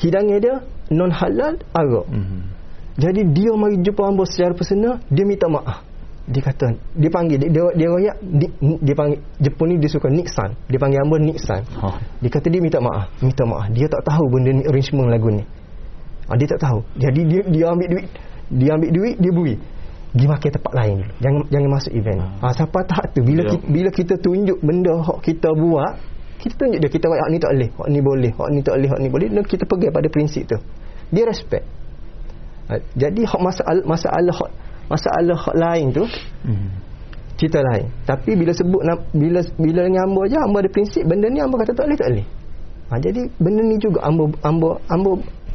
[0.00, 0.54] hidangan dia
[0.94, 2.06] non halal Arab.
[2.08, 2.48] Hmm.
[3.00, 5.80] Jadi dia mari jumpa hamba secara personal, dia minta maaf.
[6.30, 10.06] Dia kata, dia panggil dia dia, dia royak dia, dia panggil Jepun ni dia suka
[10.06, 10.54] Nixon.
[10.70, 11.62] Dia panggil hamba Nixon.
[11.82, 11.98] Oh.
[12.22, 13.66] Dia kata dia minta maaf, minta maaf.
[13.74, 15.42] Dia tak tahu benda ni arrangement lagu ni.
[16.30, 16.78] Ha, dia tak tahu.
[16.94, 18.06] Jadi dia dia ambil duit,
[18.54, 19.56] dia ambil duit, dia beri.
[20.10, 21.12] Pergi makan tempat lain dulu.
[21.22, 22.20] Jangan jangan masuk event.
[22.42, 23.50] Ha, siapa tahap tu bila Ya.
[23.50, 25.92] kita, bila kita tunjuk benda hak kita buat,
[26.38, 28.88] kita tunjuk dia kita hak ni tak boleh, hak ni boleh, hak ni tak boleh,
[28.90, 30.58] hak ni boleh dan kita pegang pada prinsip tu.
[31.10, 31.66] Dia respect.
[32.70, 34.50] Ha, jadi hak masalah masalah hak
[34.90, 36.04] masalah lain tu
[36.44, 36.68] Hmm.
[37.38, 37.88] cerita lain.
[38.04, 38.82] Tapi bila sebut
[39.14, 42.08] bila bila dengan hamba je hamba ada prinsip benda ni hamba kata tak boleh tak
[42.12, 42.26] boleh.
[42.90, 45.10] Ha, jadi benda ni juga hamba hamba hamba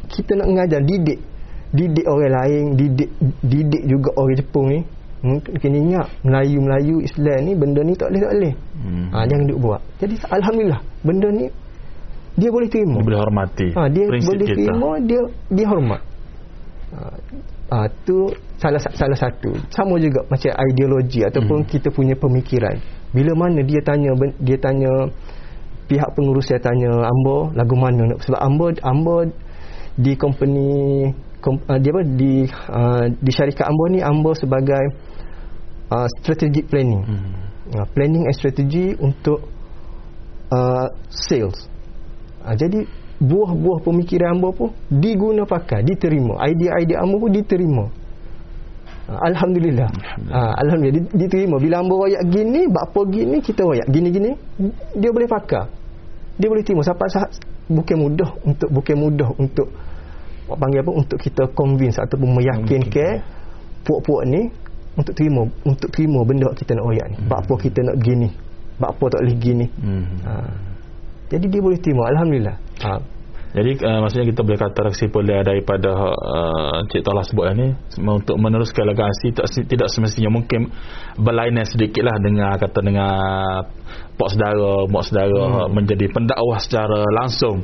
[0.07, 1.19] kita nak mengajar didik
[1.75, 3.09] didik orang lain didik
[3.43, 4.79] didik juga orang Jepun ni
[5.25, 8.53] Hmm, kena ingat Melayu-Melayu Islam ni benda ni tak boleh tak boleh.
[8.77, 9.05] Hmm.
[9.09, 9.81] Ha, jangan duk buat.
[9.97, 11.45] Jadi alhamdulillah benda ni
[12.37, 13.01] dia boleh terima.
[13.01, 13.67] Dia boleh hormati.
[13.73, 14.53] Ha, dia Prinsip boleh kita.
[14.53, 16.01] terima dia dia hormat.
[16.93, 16.99] Ha,
[17.73, 18.29] ha, tu
[18.65, 19.53] salah salah satu.
[19.69, 21.69] Sama juga macam ideologi ataupun Hmm.
[21.69, 22.81] kita punya pemikiran.
[23.13, 24.09] Bila mana dia tanya
[24.41, 24.89] dia tanya
[25.85, 29.29] pihak pengurus saya tanya ambo lagu mana nak sebab ambo ambo
[29.95, 31.13] di company
[31.45, 34.97] kom, uh, dia apa di uh, di syarikat Ambo ni Ambo sebagai
[35.93, 37.05] uh, strategic planning.
[37.05, 37.31] Hmm.
[37.69, 39.45] Uh, planning and strategy untuk
[40.49, 41.69] uh, sales.
[42.41, 42.89] Uh, jadi
[43.21, 46.41] buah-buah pemikiran Ambo pun diguna pakai, diterima.
[46.41, 47.85] Idea-idea Ambo pun diterima.
[49.05, 49.89] Uh, Alhamdulillah.
[49.89, 50.33] Alhamdulillah.
[50.33, 51.55] Uh, Alhamdulillah diterima.
[51.61, 54.33] Bila Ambo royak gini, apa gini kita royak gini-gini,
[54.97, 55.65] dia boleh pakai.
[56.41, 56.81] Dia boleh terima.
[56.81, 57.29] Sampai saat
[57.69, 59.69] bukan mudah untuk bukan mudah untuk
[60.45, 63.17] Pak panggil apa untuk kita convince ataupun meyakinkan
[63.81, 64.45] puak-puak ni
[64.93, 67.17] untuk terima untuk terima benda kita nak royak ni.
[67.17, 67.33] Hmm.
[67.33, 68.29] Apa kita nak gini.
[68.77, 69.65] Apa tak boleh gini.
[69.81, 70.05] Hmm.
[70.21, 70.33] Ha.
[71.33, 72.57] Jadi dia boleh terima alhamdulillah.
[72.85, 72.91] Ha.
[73.55, 77.71] Jadi uh, maksudnya kita boleh kata kesimpulan daripada uh, Cik Tolah sebut ni
[78.03, 80.67] untuk meneruskan legasi tak, tidak semestinya mungkin
[81.15, 83.15] berlainan sedikitlah dengan kata dengan
[84.19, 85.71] pak saudara, mak saudara hmm.
[85.71, 87.63] menjadi pendakwah secara langsung.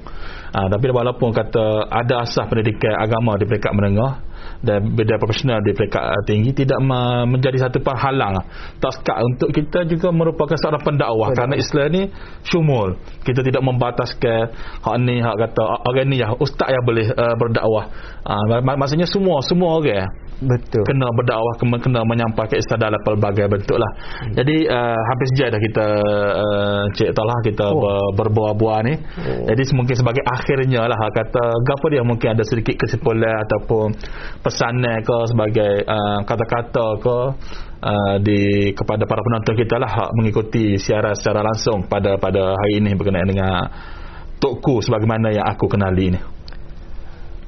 [0.56, 4.31] Uh, tapi walaupun kata ada asas pendidikan agama di peringkat menengah
[4.62, 6.80] dan beda profesional di peringkat uh, tinggi tidak
[7.28, 8.42] menjadi satu penghalang.
[8.78, 11.38] Tak sekat untuk kita juga merupakan seorang pendakwah Betul.
[11.38, 12.04] kerana Islam ni
[12.46, 12.98] syumul.
[13.22, 14.42] Kita tidak membataskan
[14.86, 17.86] hak ni hak kata orang ni ya ustaz yang boleh uh, berdakwah.
[18.26, 20.06] Uh, maksudnya semua semua orang.
[20.08, 24.34] okay betul kena berdakwah kena, kena menyampaikan Islam dalam pelbagai bentuk lah hmm.
[24.34, 25.88] jadi uh, hampir sejak dah kita
[26.34, 28.10] uh, cik tahu kita oh.
[28.18, 29.46] berbuah-buah ni oh.
[29.54, 33.94] jadi mungkin sebagai akhirnya lah kata apa dia mungkin ada sedikit kesimpulan ataupun
[34.42, 37.18] pesanan ke sebagai uh, kata-kata ke
[37.86, 42.98] uh, di kepada para penonton kita lah mengikuti siaran secara langsung pada pada hari ini
[42.98, 43.70] berkenaan dengan
[44.42, 46.20] Tokku sebagaimana yang aku kenali ni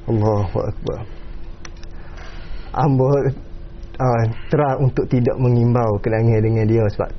[0.06, 1.23] Allahu Akbar
[2.74, 7.10] Ambo uh, terang untuk tidak mengimbau kenangan dengan dia sebab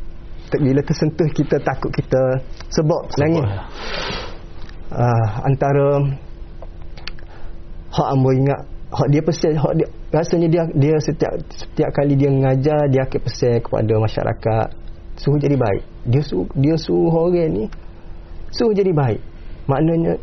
[0.55, 2.39] bila tersentuh kita takut kita
[2.71, 3.43] sebab nangis
[4.95, 5.99] uh, antara
[7.91, 8.61] hak ambo ingat
[8.95, 13.21] hak dia pesan hak dia rasanya dia dia setiap setiap kali dia mengajar dia akan
[13.27, 14.69] pesan kepada masyarakat
[15.19, 15.83] suruh jadi baik.
[16.11, 17.65] Dia suruh dia suruh orang ni
[18.55, 19.21] suruh jadi baik.
[19.67, 20.15] Maknanya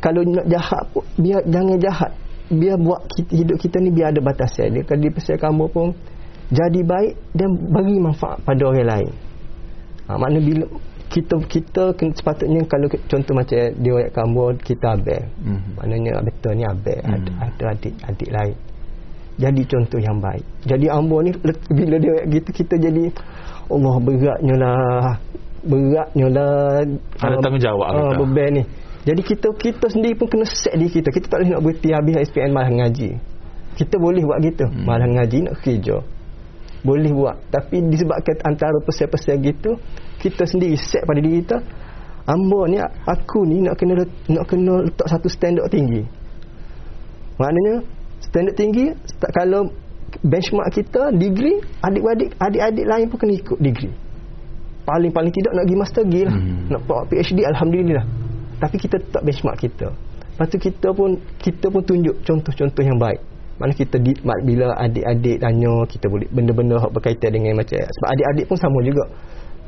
[0.00, 2.12] kalau nak jahat pun biar jangan jahat
[2.52, 4.76] biar buat kita, hidup kita ni biar ada batasan.
[4.76, 5.96] Dia kalau dipesan kamu pun
[6.52, 9.12] jadi baik dan bagi manfaat pada orang lain.
[10.04, 10.68] Ha, makna bila
[11.08, 15.72] kita kita sepatutnya kalau contoh macam dia ayat kamu kita abel mm-hmm.
[15.78, 17.38] maknanya betul ni abel mm-hmm.
[17.40, 18.56] ada, ada adik adik lain.
[19.34, 20.44] Jadi contoh yang baik.
[20.62, 21.34] Jadi ambo ni
[21.74, 23.04] bila dia ayat gitu kita jadi
[23.66, 25.08] Allah beratnya lah.
[25.64, 26.86] Beratnya lah.
[27.18, 28.62] Ada tanggungjawab uh, beban ni
[29.04, 31.12] jadi kita kita sendiri pun kena set diri kita.
[31.12, 33.20] Kita tak boleh nak berhenti habis SPN malah ngaji.
[33.76, 34.64] Kita boleh buat gitu.
[34.64, 34.88] Hmm.
[34.88, 36.00] Malah ngaji nak kerja.
[36.80, 37.36] Boleh buat.
[37.52, 39.76] Tapi disebabkan antara pesan-pesan gitu,
[40.24, 41.60] kita sendiri set pada diri kita.
[42.24, 46.00] Amba ni, aku ni nak kena nak kena letak satu standard tinggi.
[47.36, 47.84] Maknanya,
[48.24, 48.88] standard tinggi,
[49.36, 49.68] kalau
[50.24, 53.92] benchmark kita, degree, adik-adik adik-adik lain pun kena ikut degree.
[54.88, 56.36] Paling-paling tidak nak pergi master lah.
[56.36, 56.72] Hmm.
[56.72, 56.80] Nak
[57.12, 58.23] PhD, Alhamdulillah
[58.64, 59.92] tapi kita tetap benchmark kita.
[59.92, 63.20] Lepas tu kita pun kita pun tunjuk contoh-contoh yang baik.
[63.60, 68.44] Mana kita di, bila adik-adik tanya kita boleh benda-benda yang berkaitan dengan macam sebab adik-adik
[68.48, 69.04] pun sama juga.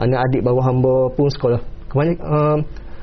[0.01, 1.61] Mana adik bawah hamba pun sekolah.
[1.93, 2.59] Kebanyakan um,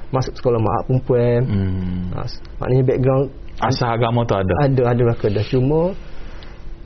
[0.10, 1.40] masuk sekolah mak perempuan.
[1.46, 2.02] Hmm.
[2.18, 2.28] uh,
[2.58, 3.26] maknanya background
[3.62, 4.54] asal agama tu ada.
[4.66, 5.82] Ada ada lah dah cuma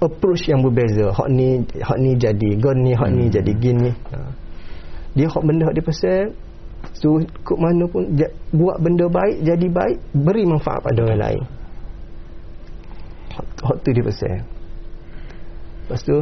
[0.03, 1.15] approach yang berbeza.
[1.15, 3.17] Hak ni hak ni jadi gon ni hak hmm.
[3.17, 4.31] ni jadi gini uh.
[5.17, 6.37] dia hak benda hak dia pasal
[6.95, 8.15] So kok mana pun
[8.55, 11.43] buat benda baik jadi baik beri manfaat pada orang lain.
[13.37, 14.39] Hak tu dia pesan.
[15.87, 16.17] Lepas tu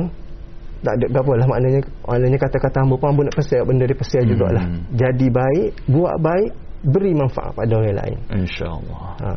[0.86, 4.22] tak ada apa lah maknanya maknanya kata-kata hamba pun hamba nak pesan benda dia pesan
[4.22, 4.30] hmm.
[4.30, 4.66] jugalah.
[4.94, 6.52] Jadi baik, buat baik,
[6.86, 8.18] beri manfaat pada orang lain.
[8.46, 9.00] Insya-Allah.
[9.26, 9.30] Ha,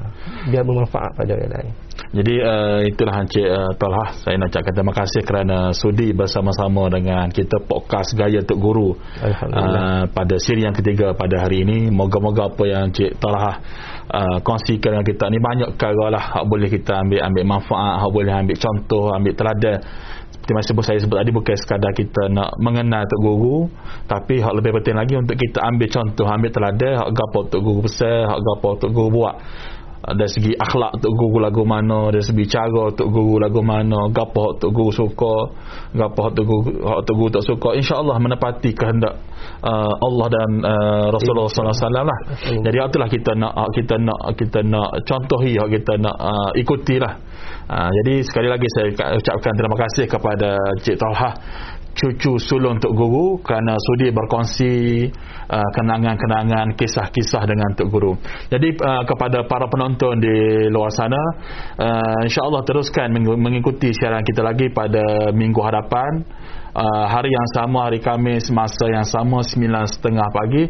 [0.52, 1.72] biar bermanfaat pada orang lain.
[2.08, 7.28] Jadi uh, itulah Encik uh, Talha Saya nak cakap terima kasih kerana sudi bersama-sama dengan
[7.28, 11.92] kita podcast Gaya Tuk Guru uh, Pada siri yang ketiga pada hari ini.
[11.92, 13.60] Moga-moga apa yang Encik Talha
[14.08, 16.24] uh, kongsikan dengan kita ni Banyak perkara lah.
[16.40, 19.78] Hak boleh kita ambil ambil manfaat Hak boleh ambil contoh, ambil teladan.
[20.48, 23.68] Seperti masa sebut saya sebut tadi bukan sekadar kita nak mengenal Tok Guru
[24.08, 27.84] tapi hak lebih penting lagi untuk kita ambil contoh ambil teladan hak gapo Tok Guru
[27.84, 29.36] pesan hak gapo Tok Guru buat
[29.98, 34.54] dari segi akhlak untuk guru lagu mana dari segi cara untuk guru lagu mana gapo
[34.54, 35.34] untuk guru suka
[35.92, 39.18] gapo untuk guru untuk guru tak suka insyaallah menepati kehendak
[39.62, 42.18] uh, Allah dan uh, Rasulullah sallallahu alaihi wasallam lah.
[42.62, 47.14] Jadi itulah kita nak kita nak kita nak contohi kita nak uh, ikutilah.
[47.68, 48.88] Uh, jadi sekali lagi saya
[49.18, 51.30] ucapkan terima kasih kepada Cik Talha
[51.98, 54.72] cucu sulung Tok Guru kerana sudi berkongsi
[55.50, 58.14] uh, kenangan-kenangan kisah-kisah dengan Tok Guru.
[58.46, 61.18] Jadi uh, kepada para penonton di luar sana
[61.74, 66.22] uh, insyaAllah teruskan mengikuti siaran kita lagi pada minggu hadapan
[66.78, 70.62] uh, hari yang sama hari Kamis masa yang sama 9.30 pagi.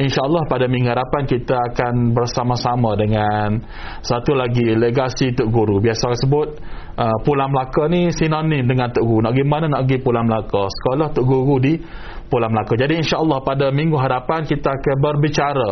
[0.00, 3.60] insyaAllah pada minggu hadapan kita akan bersama-sama dengan
[4.00, 5.76] satu lagi legasi Tok Guru.
[5.84, 6.56] Biasa sebut
[6.96, 9.20] uh, Pulau Melaka ni sinonim dengan Tok Guru.
[9.28, 10.64] Nak pergi mana nak pergi Pulau Melaka?
[10.66, 11.76] Sekolah Tok Guru di
[12.32, 12.72] Pulau Melaka.
[12.80, 15.70] Jadi insyaAllah pada minggu hadapan kita akan berbicara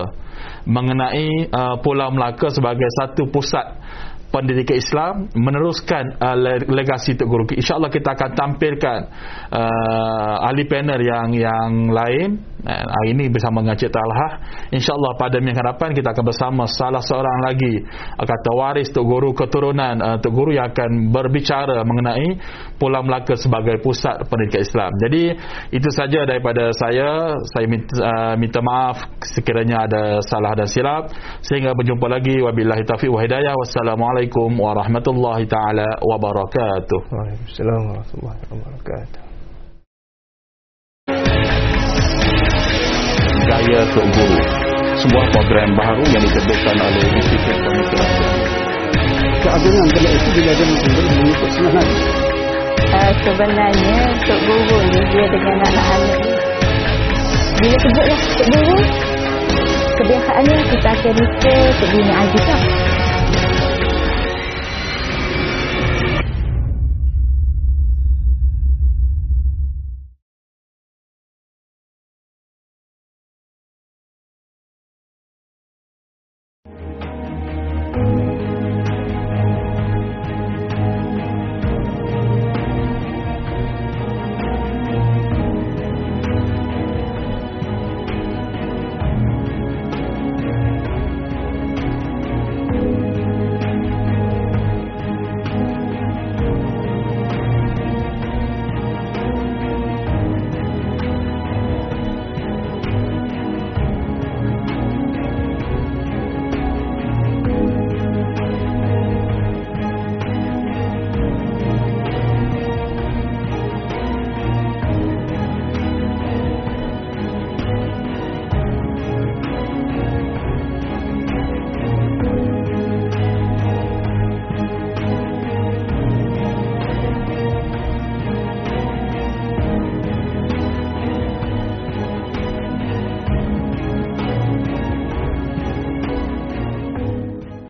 [0.69, 3.67] mengenai uh, Pulau Melaka sebagai satu pusat
[4.29, 6.37] pendidikan Islam meneruskan uh,
[6.69, 7.45] legasi Tok Guru.
[7.49, 8.99] InsyaAllah kita akan tampilkan
[9.53, 14.29] uh, ahli panel yang yang lain uh, hari ini bersama dengan Cik Talha.
[14.75, 17.75] InsyaAllah pada minggu hadapan kita akan bersama salah seorang lagi
[18.19, 22.39] kata waris Tok Guru keturunan uh, Tok Guru yang akan berbicara mengenai
[22.79, 24.91] Pulau Melaka sebagai pusat pendidikan Islam.
[25.03, 25.23] Jadi
[25.75, 27.35] itu saja daripada saya.
[27.55, 29.03] Saya minta, uh, minta maaf
[29.35, 31.11] sekiranya ada salah dan silap.
[31.43, 32.39] Sehingga berjumpa lagi.
[32.39, 33.51] Wabillahi taufiq wa hidayah.
[33.59, 37.01] Wassalamualaikum Assalamualaikum warahmatullahi taala wabarakatuh.
[37.11, 39.28] Waalaikumsalam warahmatullahi wabarakatuh.
[43.99, 44.39] Tok Guru.
[45.03, 48.11] Sebuah program baru yang diterbitkan oleh Institut Pemikiran
[49.43, 50.67] Keagungan benda itu bila dia
[51.19, 51.87] mengikut semangat
[52.95, 56.19] uh, Sebenarnya Tok Guru ni dia dengan anak-anak
[57.59, 58.77] Bila sebutlah Tok Guru
[59.99, 62.63] Kebiasaannya kita akan rasa Tok Guru ni aziz lah